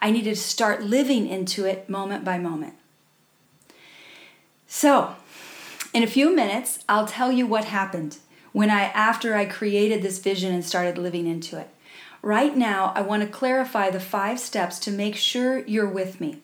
I 0.01 0.11
needed 0.11 0.37
to 0.37 0.41
start 0.41 0.83
living 0.83 1.27
into 1.27 1.65
it 1.65 1.89
moment 1.89 2.25
by 2.25 2.39
moment. 2.39 2.75
So, 4.67 5.17
in 5.93 6.03
a 6.03 6.07
few 6.07 6.35
minutes, 6.35 6.85
I'll 6.89 7.07
tell 7.07 7.33
you 7.33 7.47
what 7.47 7.65
happened 7.65 8.19
when 8.53 8.71
I 8.71 8.83
after 8.83 9.35
I 9.35 9.45
created 9.45 10.03
this 10.03 10.19
vision 10.19 10.55
and 10.55 10.65
started 10.65 10.99
living 10.99 11.27
into 11.27 11.59
it. 11.59 11.69
Right 12.23 12.57
now, 12.57 12.93
I 12.95 13.01
want 13.01 13.23
to 13.23 13.29
clarify 13.29 13.91
the 13.91 13.99
five 13.99 14.39
steps 14.39 14.79
to 14.81 14.91
make 14.91 15.17
sure 15.17 15.67
you're 15.67 15.89
with 15.89 16.21
me. 16.21 16.43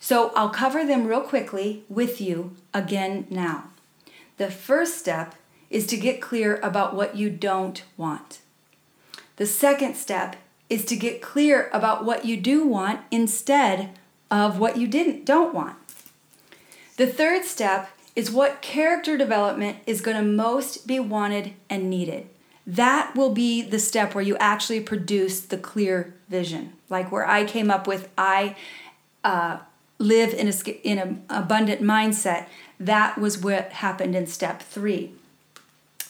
So 0.00 0.32
I'll 0.34 0.50
cover 0.50 0.84
them 0.84 1.06
real 1.06 1.20
quickly 1.20 1.84
with 1.88 2.20
you 2.20 2.56
again 2.72 3.26
now. 3.30 3.70
The 4.36 4.50
first 4.50 4.98
step 4.98 5.34
is 5.70 5.86
to 5.88 5.96
get 5.96 6.22
clear 6.22 6.58
about 6.62 6.94
what 6.94 7.16
you 7.16 7.30
don't 7.30 7.82
want. 7.96 8.40
The 9.36 9.46
second 9.46 9.96
step 9.96 10.36
is 10.68 10.84
to 10.86 10.96
get 10.96 11.22
clear 11.22 11.70
about 11.72 12.04
what 12.04 12.24
you 12.24 12.36
do 12.36 12.66
want 12.66 13.00
instead 13.10 13.90
of 14.30 14.58
what 14.58 14.76
you 14.76 14.86
didn't 14.86 15.24
don't 15.24 15.54
want. 15.54 15.76
The 16.96 17.06
third 17.06 17.44
step 17.44 17.90
is 18.16 18.30
what 18.30 18.62
character 18.62 19.16
development 19.16 19.78
is 19.86 20.00
going 20.00 20.16
to 20.16 20.22
most 20.22 20.86
be 20.86 20.98
wanted 20.98 21.52
and 21.70 21.88
needed. 21.88 22.28
That 22.66 23.14
will 23.14 23.32
be 23.32 23.62
the 23.62 23.78
step 23.78 24.14
where 24.14 24.24
you 24.24 24.36
actually 24.38 24.80
produce 24.80 25.40
the 25.40 25.56
clear 25.56 26.14
vision, 26.28 26.74
like 26.90 27.10
where 27.10 27.26
I 27.26 27.44
came 27.44 27.70
up 27.70 27.86
with 27.86 28.08
I 28.18 28.56
uh, 29.24 29.58
live 29.98 30.32
in, 30.32 30.48
a, 30.48 30.70
in 30.86 30.98
an 30.98 31.24
abundant 31.28 31.82
mindset, 31.82 32.46
that 32.78 33.18
was 33.18 33.38
what 33.38 33.72
happened 33.72 34.14
in 34.14 34.26
step 34.26 34.62
three. 34.62 35.12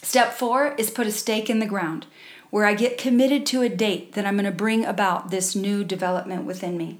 Step 0.01 0.33
four 0.33 0.75
is 0.77 0.89
put 0.89 1.07
a 1.07 1.11
stake 1.11 1.49
in 1.49 1.59
the 1.59 1.65
ground 1.65 2.05
where 2.49 2.65
I 2.65 2.73
get 2.73 2.97
committed 2.97 3.45
to 3.47 3.61
a 3.61 3.69
date 3.69 4.13
that 4.13 4.25
I'm 4.25 4.35
going 4.35 4.45
to 4.45 4.51
bring 4.51 4.85
about 4.85 5.29
this 5.29 5.55
new 5.55 5.83
development 5.83 6.45
within 6.45 6.77
me. 6.77 6.99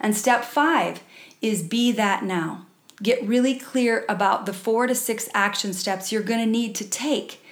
And 0.00 0.14
step 0.14 0.44
five 0.44 1.02
is 1.40 1.62
be 1.62 1.92
that 1.92 2.24
now. 2.24 2.66
Get 3.02 3.26
really 3.26 3.58
clear 3.58 4.04
about 4.08 4.46
the 4.46 4.52
four 4.52 4.86
to 4.86 4.94
six 4.94 5.28
action 5.34 5.72
steps 5.72 6.12
you're 6.12 6.22
going 6.22 6.40
to 6.40 6.50
need 6.50 6.74
to 6.76 6.88
take. 6.88 7.42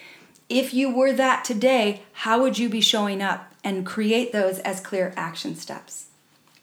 If 0.49 0.75
you 0.75 0.95
were 0.95 1.13
that 1.13 1.45
today, 1.45 2.03
how 2.13 2.43
would 2.43 2.59
you 2.59 2.69
be 2.69 2.81
showing 2.81 3.23
up? 3.23 3.51
And 3.67 3.87
create 3.87 4.31
those 4.31 4.59
as 4.59 4.79
clear 4.79 5.15
action 5.17 5.57
steps. 5.57 6.09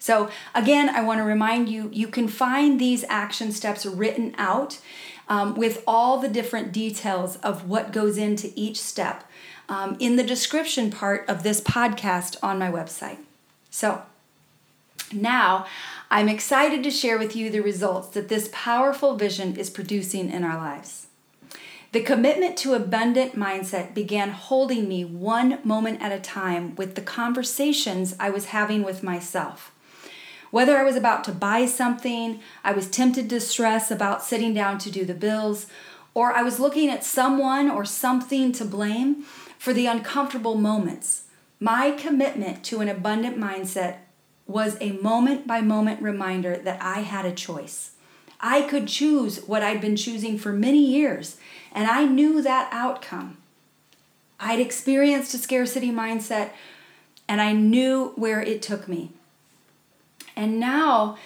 So, 0.01 0.31
again, 0.55 0.89
I 0.89 1.03
want 1.03 1.19
to 1.19 1.23
remind 1.23 1.69
you 1.69 1.87
you 1.93 2.07
can 2.07 2.27
find 2.27 2.81
these 2.81 3.05
action 3.07 3.51
steps 3.51 3.85
written 3.85 4.33
out 4.35 4.79
um, 5.29 5.53
with 5.53 5.83
all 5.85 6.17
the 6.17 6.27
different 6.27 6.71
details 6.71 7.35
of 7.37 7.69
what 7.69 7.93
goes 7.93 8.17
into 8.17 8.51
each 8.55 8.81
step 8.81 9.23
um, 9.69 9.95
in 9.99 10.15
the 10.15 10.23
description 10.23 10.89
part 10.89 11.29
of 11.29 11.43
this 11.43 11.61
podcast 11.61 12.35
on 12.41 12.57
my 12.57 12.71
website. 12.71 13.19
So, 13.69 14.01
now 15.13 15.67
I'm 16.09 16.29
excited 16.29 16.81
to 16.81 16.89
share 16.89 17.19
with 17.19 17.35
you 17.35 17.51
the 17.51 17.59
results 17.59 18.07
that 18.15 18.27
this 18.27 18.49
powerful 18.51 19.15
vision 19.15 19.55
is 19.55 19.69
producing 19.69 20.31
in 20.31 20.43
our 20.43 20.57
lives. 20.57 21.05
The 21.91 22.01
commitment 22.01 22.57
to 22.57 22.73
abundant 22.73 23.35
mindset 23.35 23.93
began 23.93 24.31
holding 24.31 24.89
me 24.89 25.05
one 25.05 25.59
moment 25.63 26.01
at 26.01 26.11
a 26.11 26.19
time 26.19 26.73
with 26.75 26.95
the 26.95 27.01
conversations 27.01 28.15
I 28.19 28.31
was 28.31 28.45
having 28.45 28.81
with 28.81 29.03
myself. 29.03 29.70
Whether 30.51 30.77
I 30.77 30.83
was 30.83 30.97
about 30.97 31.23
to 31.23 31.31
buy 31.31 31.65
something, 31.65 32.41
I 32.63 32.73
was 32.73 32.89
tempted 32.89 33.29
to 33.29 33.39
stress 33.39 33.89
about 33.89 34.23
sitting 34.23 34.53
down 34.53 34.77
to 34.79 34.91
do 34.91 35.05
the 35.05 35.13
bills, 35.13 35.67
or 36.13 36.33
I 36.33 36.43
was 36.43 36.59
looking 36.59 36.89
at 36.89 37.05
someone 37.05 37.71
or 37.71 37.85
something 37.85 38.51
to 38.53 38.65
blame 38.65 39.23
for 39.57 39.71
the 39.73 39.87
uncomfortable 39.87 40.55
moments. 40.55 41.23
My 41.59 41.91
commitment 41.91 42.65
to 42.65 42.81
an 42.81 42.89
abundant 42.89 43.37
mindset 43.37 43.99
was 44.45 44.75
a 44.81 44.91
moment 44.93 45.47
by 45.47 45.61
moment 45.61 46.01
reminder 46.01 46.57
that 46.57 46.81
I 46.81 46.99
had 46.99 47.25
a 47.25 47.33
choice. 47.33 47.91
I 48.41 48.63
could 48.63 48.87
choose 48.87 49.39
what 49.45 49.63
I'd 49.63 49.79
been 49.79 49.95
choosing 49.95 50.37
for 50.37 50.51
many 50.51 50.83
years, 50.85 51.37
and 51.71 51.87
I 51.87 52.03
knew 52.05 52.41
that 52.41 52.67
outcome. 52.73 53.37
I'd 54.37 54.59
experienced 54.59 55.33
a 55.33 55.37
scarcity 55.37 55.91
mindset, 55.91 56.49
and 57.29 57.39
I 57.39 57.53
knew 57.53 58.11
where 58.15 58.41
it 58.41 58.61
took 58.61 58.89
me. 58.89 59.11
And 60.41 60.59
now 60.59 61.19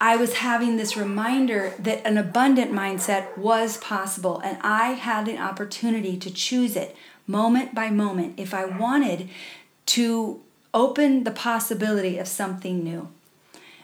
I 0.00 0.16
was 0.16 0.36
having 0.36 0.78
this 0.78 0.96
reminder 0.96 1.74
that 1.78 2.00
an 2.06 2.16
abundant 2.16 2.72
mindset 2.72 3.36
was 3.36 3.76
possible, 3.76 4.38
and 4.38 4.56
I 4.62 4.92
had 4.92 5.28
an 5.28 5.36
opportunity 5.36 6.16
to 6.16 6.30
choose 6.30 6.74
it 6.74 6.96
moment 7.26 7.74
by 7.74 7.90
moment 7.90 8.40
if 8.40 8.54
I 8.54 8.64
wanted 8.64 9.28
to 9.84 10.40
open 10.72 11.24
the 11.24 11.30
possibility 11.30 12.16
of 12.16 12.26
something 12.26 12.82
new. 12.82 13.08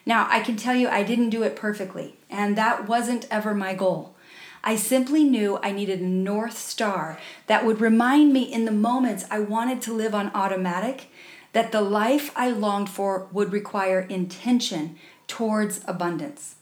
Now, 0.06 0.26
I 0.30 0.40
can 0.40 0.56
tell 0.56 0.74
you 0.74 0.88
I 0.88 1.02
didn't 1.02 1.28
do 1.28 1.42
it 1.42 1.56
perfectly, 1.56 2.16
and 2.30 2.56
that 2.56 2.88
wasn't 2.88 3.28
ever 3.30 3.54
my 3.54 3.74
goal. 3.74 4.14
I 4.62 4.76
simply 4.76 5.24
knew 5.24 5.58
I 5.62 5.72
needed 5.72 6.00
a 6.00 6.06
North 6.06 6.56
Star 6.56 7.20
that 7.48 7.66
would 7.66 7.82
remind 7.82 8.32
me 8.32 8.50
in 8.50 8.64
the 8.64 8.72
moments 8.72 9.26
I 9.30 9.40
wanted 9.40 9.82
to 9.82 9.92
live 9.92 10.14
on 10.14 10.30
automatic 10.34 11.10
that 11.54 11.72
the 11.72 11.80
life 11.80 12.30
I 12.36 12.50
longed 12.50 12.90
for 12.90 13.28
would 13.32 13.52
require 13.52 14.00
intention 14.00 14.96
towards 15.26 15.80
abundance. 15.86 16.56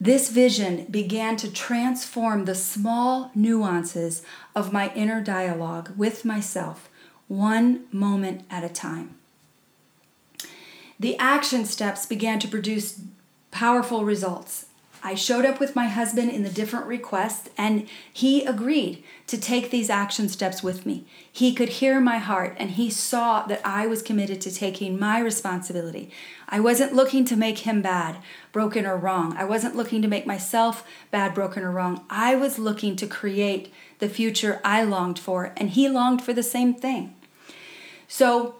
This 0.00 0.30
vision 0.30 0.86
began 0.90 1.36
to 1.38 1.50
transform 1.50 2.44
the 2.44 2.54
small 2.54 3.30
nuances 3.34 4.22
of 4.54 4.72
my 4.72 4.92
inner 4.94 5.20
dialogue 5.20 5.92
with 5.96 6.24
myself 6.24 6.88
one 7.28 7.84
moment 7.90 8.44
at 8.50 8.62
a 8.62 8.68
time. 8.68 9.16
The 11.00 11.18
action 11.18 11.64
steps 11.64 12.06
began 12.06 12.38
to 12.40 12.48
produce 12.48 13.00
powerful 13.50 14.04
results. 14.04 14.65
I 15.06 15.14
showed 15.14 15.44
up 15.44 15.60
with 15.60 15.76
my 15.76 15.86
husband 15.86 16.32
in 16.32 16.42
the 16.42 16.48
different 16.48 16.86
requests, 16.86 17.48
and 17.56 17.86
he 18.12 18.44
agreed 18.44 19.04
to 19.28 19.38
take 19.38 19.70
these 19.70 19.88
action 19.88 20.28
steps 20.28 20.64
with 20.64 20.84
me. 20.84 21.04
He 21.30 21.54
could 21.54 21.68
hear 21.68 22.00
my 22.00 22.18
heart, 22.18 22.56
and 22.58 22.72
he 22.72 22.90
saw 22.90 23.46
that 23.46 23.60
I 23.64 23.86
was 23.86 24.02
committed 24.02 24.40
to 24.40 24.50
taking 24.50 24.98
my 24.98 25.20
responsibility. 25.20 26.10
I 26.48 26.58
wasn't 26.58 26.92
looking 26.92 27.24
to 27.26 27.36
make 27.36 27.58
him 27.58 27.82
bad, 27.82 28.16
broken, 28.50 28.84
or 28.84 28.96
wrong. 28.96 29.36
I 29.36 29.44
wasn't 29.44 29.76
looking 29.76 30.02
to 30.02 30.08
make 30.08 30.26
myself 30.26 30.84
bad, 31.12 31.34
broken, 31.34 31.62
or 31.62 31.70
wrong. 31.70 32.04
I 32.10 32.34
was 32.34 32.58
looking 32.58 32.96
to 32.96 33.06
create 33.06 33.72
the 34.00 34.08
future 34.08 34.60
I 34.64 34.82
longed 34.82 35.20
for, 35.20 35.52
and 35.56 35.70
he 35.70 35.88
longed 35.88 36.20
for 36.20 36.32
the 36.32 36.42
same 36.42 36.74
thing. 36.74 37.14
So, 38.08 38.56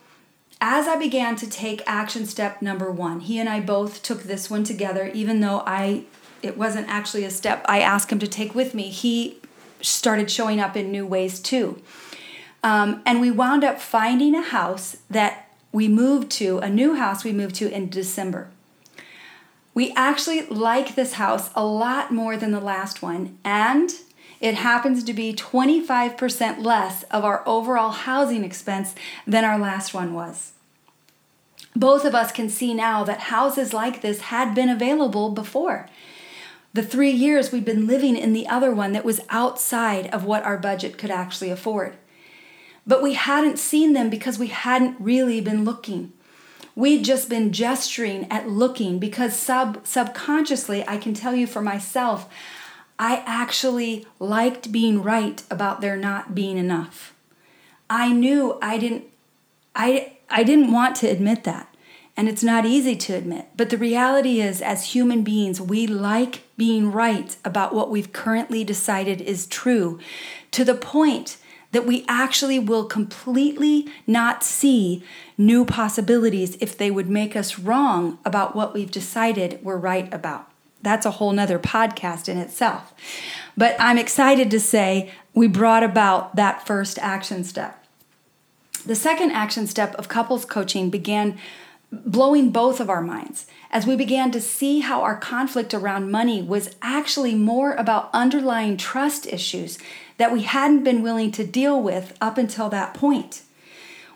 as 0.60 0.86
I 0.86 0.96
began 0.96 1.34
to 1.36 1.50
take 1.50 1.82
action 1.86 2.24
step 2.24 2.62
number 2.62 2.88
one, 2.88 3.18
he 3.18 3.40
and 3.40 3.48
I 3.48 3.58
both 3.58 4.04
took 4.04 4.22
this 4.22 4.48
one 4.48 4.62
together, 4.62 5.10
even 5.12 5.40
though 5.40 5.64
I 5.66 6.04
it 6.42 6.56
wasn't 6.56 6.88
actually 6.88 7.24
a 7.24 7.30
step 7.30 7.64
I 7.68 7.80
asked 7.80 8.10
him 8.10 8.18
to 8.18 8.28
take 8.28 8.54
with 8.54 8.74
me. 8.74 8.88
He 8.88 9.38
started 9.80 10.30
showing 10.30 10.60
up 10.60 10.76
in 10.76 10.90
new 10.90 11.06
ways 11.06 11.40
too. 11.40 11.82
Um, 12.62 13.02
and 13.06 13.20
we 13.20 13.30
wound 13.30 13.64
up 13.64 13.80
finding 13.80 14.34
a 14.34 14.42
house 14.42 14.96
that 15.10 15.48
we 15.72 15.88
moved 15.88 16.30
to, 16.32 16.58
a 16.58 16.70
new 16.70 16.94
house 16.94 17.22
we 17.22 17.32
moved 17.32 17.54
to 17.56 17.70
in 17.70 17.88
December. 17.88 18.48
We 19.74 19.92
actually 19.94 20.46
like 20.46 20.94
this 20.94 21.14
house 21.14 21.50
a 21.54 21.64
lot 21.64 22.10
more 22.10 22.36
than 22.36 22.50
the 22.50 22.60
last 22.60 23.02
one, 23.02 23.38
and 23.44 23.92
it 24.40 24.54
happens 24.54 25.04
to 25.04 25.12
be 25.12 25.34
25% 25.34 26.64
less 26.64 27.02
of 27.04 27.24
our 27.24 27.42
overall 27.46 27.90
housing 27.90 28.42
expense 28.42 28.94
than 29.26 29.44
our 29.44 29.58
last 29.58 29.92
one 29.92 30.14
was. 30.14 30.52
Both 31.74 32.06
of 32.06 32.14
us 32.14 32.32
can 32.32 32.48
see 32.48 32.72
now 32.72 33.04
that 33.04 33.20
houses 33.20 33.74
like 33.74 34.00
this 34.00 34.22
had 34.22 34.54
been 34.54 34.70
available 34.70 35.30
before. 35.30 35.88
The 36.76 36.82
three 36.82 37.10
years 37.10 37.50
we'd 37.50 37.64
been 37.64 37.86
living 37.86 38.16
in 38.16 38.34
the 38.34 38.46
other 38.46 38.70
one 38.70 38.92
that 38.92 39.02
was 39.02 39.22
outside 39.30 40.08
of 40.08 40.26
what 40.26 40.42
our 40.42 40.58
budget 40.58 40.98
could 40.98 41.10
actually 41.10 41.48
afford. 41.48 41.96
But 42.86 43.02
we 43.02 43.14
hadn't 43.14 43.58
seen 43.58 43.94
them 43.94 44.10
because 44.10 44.38
we 44.38 44.48
hadn't 44.48 45.00
really 45.00 45.40
been 45.40 45.64
looking. 45.64 46.12
We'd 46.74 47.02
just 47.02 47.30
been 47.30 47.50
gesturing 47.50 48.30
at 48.30 48.50
looking 48.50 48.98
because 48.98 49.34
sub 49.34 49.86
subconsciously, 49.86 50.86
I 50.86 50.98
can 50.98 51.14
tell 51.14 51.34
you 51.34 51.46
for 51.46 51.62
myself, 51.62 52.28
I 52.98 53.22
actually 53.24 54.04
liked 54.18 54.70
being 54.70 55.02
right 55.02 55.42
about 55.50 55.80
there 55.80 55.96
not 55.96 56.34
being 56.34 56.58
enough. 56.58 57.14
I 57.88 58.12
knew 58.12 58.58
I 58.60 58.76
didn't 58.76 59.04
I 59.74 60.18
I 60.28 60.42
didn't 60.42 60.72
want 60.72 60.96
to 60.96 61.08
admit 61.08 61.44
that. 61.44 61.74
And 62.16 62.28
it's 62.28 62.42
not 62.42 62.64
easy 62.64 62.96
to 62.96 63.14
admit. 63.14 63.48
But 63.56 63.68
the 63.70 63.76
reality 63.76 64.40
is 64.40 64.62
as 64.62 64.92
human 64.94 65.22
beings, 65.22 65.60
we 65.60 65.86
like 65.86 66.42
being 66.56 66.90
right 66.90 67.36
about 67.44 67.74
what 67.74 67.90
we've 67.90 68.12
currently 68.12 68.64
decided 68.64 69.20
is 69.20 69.46
true 69.46 70.00
to 70.52 70.64
the 70.64 70.74
point 70.74 71.36
that 71.72 71.86
we 71.86 72.06
actually 72.08 72.58
will 72.58 72.86
completely 72.86 73.86
not 74.06 74.42
see 74.42 75.04
new 75.36 75.64
possibilities 75.64 76.56
if 76.60 76.78
they 76.78 76.90
would 76.90 77.08
make 77.08 77.36
us 77.36 77.58
wrong 77.58 78.18
about 78.24 78.56
what 78.56 78.72
we've 78.72 78.90
decided 78.90 79.58
we're 79.62 79.76
right 79.76 80.12
about. 80.14 80.50
That's 80.80 81.04
a 81.04 81.10
whole 81.10 81.32
nother 81.32 81.58
podcast 81.58 82.28
in 82.28 82.38
itself. 82.38 82.94
But 83.56 83.76
I'm 83.78 83.98
excited 83.98 84.50
to 84.52 84.60
say 84.60 85.10
we 85.34 85.48
brought 85.48 85.82
about 85.82 86.36
that 86.36 86.66
first 86.66 86.98
action 87.00 87.44
step. 87.44 87.84
The 88.86 88.94
second 88.94 89.32
action 89.32 89.66
step 89.66 89.94
of 89.96 90.08
couples 90.08 90.44
coaching 90.44 90.88
began 90.90 91.36
blowing 91.92 92.50
both 92.50 92.80
of 92.80 92.90
our 92.90 93.00
minds 93.00 93.46
as 93.70 93.86
we 93.86 93.96
began 93.96 94.30
to 94.32 94.40
see 94.40 94.80
how 94.80 95.02
our 95.02 95.16
conflict 95.16 95.72
around 95.72 96.10
money 96.10 96.42
was 96.42 96.74
actually 96.82 97.34
more 97.34 97.74
about 97.74 98.10
underlying 98.12 98.76
trust 98.76 99.26
issues 99.26 99.78
that 100.18 100.32
we 100.32 100.42
hadn't 100.42 100.84
been 100.84 101.02
willing 101.02 101.30
to 101.30 101.46
deal 101.46 101.80
with 101.80 102.16
up 102.20 102.38
until 102.38 102.68
that 102.68 102.94
point. 102.94 103.42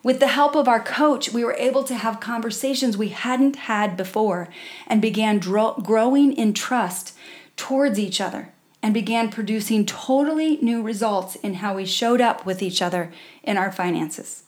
With 0.02 0.18
the 0.18 0.28
help 0.28 0.56
of 0.56 0.66
our 0.66 0.80
coach, 0.80 1.33
we 1.33 1.44
were 1.44 1.54
able 1.54 1.85
to 1.85 1.94
have 1.94 2.20
conversations 2.20 2.96
we 2.96 3.09
hadn't 3.09 3.56
had 3.56 3.96
before 3.96 4.48
and 4.87 5.02
began 5.02 5.38
dro- 5.38 5.74
growing 5.74 6.33
in 6.33 6.54
trust 6.54 7.14
towards 7.56 7.98
each 7.98 8.20
other 8.20 8.50
and 8.83 8.94
began 8.94 9.30
producing 9.30 9.85
totally 9.85 10.56
new 10.62 10.80
results 10.83 11.37
in 11.37 11.54
how 11.54 11.74
we 11.74 11.85
showed 11.85 12.20
up 12.20 12.46
with 12.46 12.62
each 12.62 12.80
other 12.80 13.12
in 13.42 13.59
our 13.59 13.70
finances. 13.70 14.44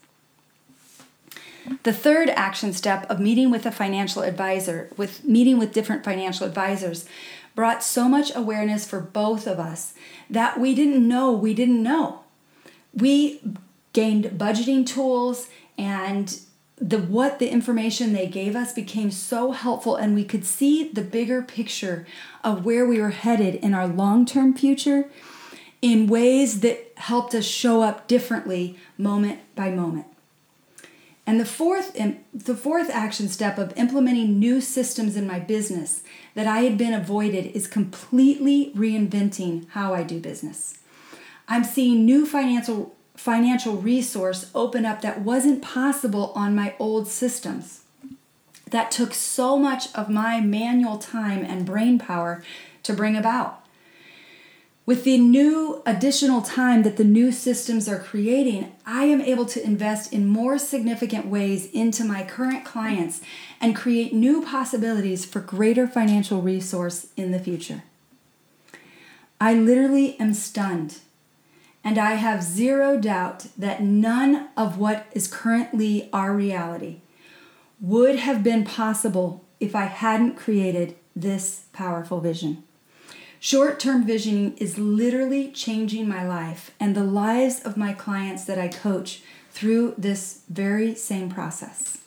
The 1.82 1.92
third 1.92 2.30
action 2.30 2.72
step 2.72 3.08
of 3.10 3.20
meeting 3.20 3.50
with 3.50 3.66
a 3.66 3.72
financial 3.72 4.22
advisor, 4.22 4.90
with 4.96 5.24
meeting 5.24 5.58
with 5.58 5.72
different 5.72 6.04
financial 6.04 6.46
advisors, 6.46 7.06
brought 7.54 7.82
so 7.82 8.08
much 8.08 8.34
awareness 8.34 8.86
for 8.86 9.00
both 9.00 9.46
of 9.46 9.58
us 9.58 9.94
that 10.30 10.58
we 10.58 10.74
didn't 10.74 11.06
know 11.06 11.32
we 11.32 11.54
didn't 11.54 11.82
know. 11.82 12.20
We 12.94 13.40
gained 13.92 14.24
budgeting 14.38 14.86
tools 14.86 15.48
and 15.78 16.38
the 16.76 16.98
what 16.98 17.38
the 17.38 17.50
information 17.50 18.12
they 18.12 18.26
gave 18.26 18.56
us 18.56 18.72
became 18.72 19.10
so 19.10 19.52
helpful 19.52 19.94
and 19.94 20.14
we 20.14 20.24
could 20.24 20.44
see 20.44 20.90
the 20.90 21.02
bigger 21.02 21.42
picture 21.42 22.06
of 22.42 22.64
where 22.64 22.84
we 22.86 23.00
were 23.00 23.10
headed 23.10 23.54
in 23.56 23.72
our 23.72 23.86
long-term 23.86 24.54
future 24.54 25.08
in 25.80 26.06
ways 26.06 26.60
that 26.60 26.92
helped 26.96 27.34
us 27.34 27.44
show 27.44 27.82
up 27.82 28.08
differently 28.08 28.78
moment 28.98 29.40
by 29.54 29.70
moment. 29.70 30.06
And 31.26 31.38
the 31.38 31.46
fourth 31.46 31.98
um, 32.00 32.18
the 32.34 32.56
fourth 32.56 32.90
action 32.90 33.28
step 33.28 33.56
of 33.58 33.72
implementing 33.76 34.38
new 34.38 34.60
systems 34.60 35.16
in 35.16 35.26
my 35.26 35.38
business 35.38 36.02
that 36.34 36.46
I 36.46 36.60
had 36.60 36.76
been 36.76 36.92
avoided 36.92 37.46
is 37.54 37.66
completely 37.68 38.72
reinventing 38.74 39.68
how 39.70 39.94
I 39.94 40.02
do 40.02 40.18
business. 40.20 40.78
I'm 41.48 41.64
seeing 41.64 42.04
new 42.04 42.26
financial 42.26 42.94
financial 43.14 43.76
resource 43.76 44.50
open 44.54 44.84
up 44.84 45.00
that 45.02 45.20
wasn't 45.20 45.62
possible 45.62 46.32
on 46.34 46.54
my 46.56 46.74
old 46.78 47.06
systems. 47.06 47.82
that 48.72 48.90
took 48.90 49.14
so 49.14 49.58
much 49.58 49.94
of 49.94 50.08
my 50.08 50.40
manual 50.40 50.98
time 50.98 51.44
and 51.44 51.66
brain 51.66 51.98
power 51.98 52.42
to 52.82 52.92
bring 52.94 53.16
about. 53.16 53.61
With 54.84 55.04
the 55.04 55.16
new 55.16 55.80
additional 55.86 56.42
time 56.42 56.82
that 56.82 56.96
the 56.96 57.04
new 57.04 57.30
systems 57.30 57.88
are 57.88 58.00
creating, 58.00 58.72
I 58.84 59.04
am 59.04 59.20
able 59.20 59.46
to 59.46 59.64
invest 59.64 60.12
in 60.12 60.26
more 60.26 60.58
significant 60.58 61.26
ways 61.26 61.70
into 61.70 62.04
my 62.04 62.24
current 62.24 62.64
clients 62.64 63.20
and 63.60 63.76
create 63.76 64.12
new 64.12 64.42
possibilities 64.44 65.24
for 65.24 65.38
greater 65.38 65.86
financial 65.86 66.42
resource 66.42 67.06
in 67.16 67.30
the 67.30 67.38
future. 67.38 67.84
I 69.40 69.54
literally 69.54 70.18
am 70.18 70.34
stunned, 70.34 70.98
and 71.84 71.96
I 71.96 72.14
have 72.14 72.42
zero 72.42 72.98
doubt 72.98 73.46
that 73.56 73.82
none 73.82 74.48
of 74.56 74.78
what 74.78 75.06
is 75.12 75.28
currently 75.28 76.08
our 76.12 76.32
reality 76.34 77.02
would 77.80 78.16
have 78.16 78.42
been 78.42 78.64
possible 78.64 79.44
if 79.60 79.76
I 79.76 79.84
hadn't 79.84 80.36
created 80.36 80.96
this 81.14 81.66
powerful 81.72 82.20
vision. 82.20 82.64
Short 83.44 83.80
term 83.80 84.06
visioning 84.06 84.56
is 84.58 84.78
literally 84.78 85.50
changing 85.50 86.06
my 86.06 86.24
life 86.24 86.70
and 86.78 86.94
the 86.94 87.02
lives 87.02 87.58
of 87.58 87.76
my 87.76 87.92
clients 87.92 88.44
that 88.44 88.56
I 88.56 88.68
coach 88.68 89.20
through 89.50 89.96
this 89.98 90.42
very 90.48 90.94
same 90.94 91.28
process. 91.28 91.98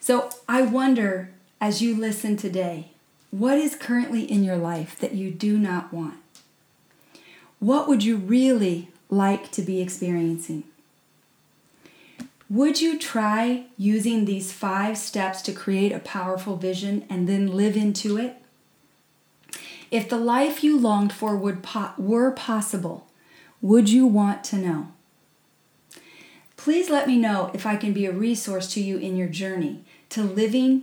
So 0.00 0.30
I 0.48 0.62
wonder 0.62 1.30
as 1.60 1.80
you 1.80 1.94
listen 1.94 2.36
today, 2.36 2.88
what 3.30 3.56
is 3.56 3.76
currently 3.76 4.24
in 4.24 4.42
your 4.42 4.56
life 4.56 4.98
that 4.98 5.14
you 5.14 5.30
do 5.30 5.56
not 5.56 5.92
want? 5.92 6.18
What 7.60 7.86
would 7.86 8.02
you 8.02 8.16
really 8.16 8.88
like 9.10 9.52
to 9.52 9.62
be 9.62 9.80
experiencing? 9.80 10.64
Would 12.48 12.80
you 12.80 12.98
try 12.98 13.66
using 13.78 14.24
these 14.24 14.50
five 14.50 14.98
steps 14.98 15.40
to 15.42 15.52
create 15.52 15.92
a 15.92 16.00
powerful 16.00 16.56
vision 16.56 17.04
and 17.08 17.28
then 17.28 17.56
live 17.56 17.76
into 17.76 18.16
it? 18.16 18.34
If 19.90 20.08
the 20.08 20.18
life 20.18 20.62
you 20.62 20.78
longed 20.78 21.12
for 21.12 21.36
would 21.36 21.62
po- 21.62 21.92
were 21.98 22.30
possible, 22.30 23.08
would 23.60 23.88
you 23.88 24.06
want 24.06 24.44
to 24.44 24.56
know? 24.56 24.88
Please 26.56 26.88
let 26.88 27.08
me 27.08 27.16
know 27.16 27.50
if 27.54 27.66
I 27.66 27.76
can 27.76 27.92
be 27.92 28.06
a 28.06 28.12
resource 28.12 28.72
to 28.74 28.80
you 28.80 28.98
in 28.98 29.16
your 29.16 29.28
journey 29.28 29.84
to 30.10 30.22
living 30.22 30.82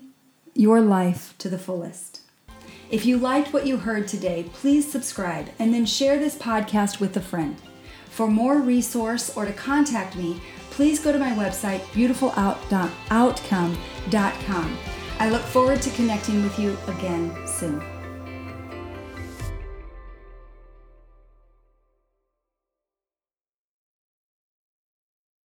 your 0.53 0.81
life 0.81 1.33
to 1.37 1.49
the 1.49 1.59
fullest. 1.59 2.21
If 2.89 3.05
you 3.05 3.17
liked 3.17 3.53
what 3.53 3.67
you 3.67 3.77
heard 3.77 4.07
today, 4.07 4.49
please 4.53 4.89
subscribe 4.89 5.49
and 5.59 5.73
then 5.73 5.85
share 5.85 6.17
this 6.17 6.35
podcast 6.35 6.99
with 6.99 7.15
a 7.15 7.21
friend. 7.21 7.55
For 8.09 8.27
more 8.27 8.59
resource 8.59 9.37
or 9.37 9.45
to 9.45 9.53
contact 9.53 10.15
me, 10.15 10.41
please 10.71 10.99
go 10.99 11.11
to 11.11 11.19
my 11.19 11.31
website, 11.31 11.81
beautifuloutcome.com. 11.91 14.77
I 15.19 15.29
look 15.29 15.43
forward 15.43 15.81
to 15.81 15.89
connecting 15.91 16.43
with 16.43 16.59
you 16.59 16.77
again 16.87 17.35
soon. 17.45 17.96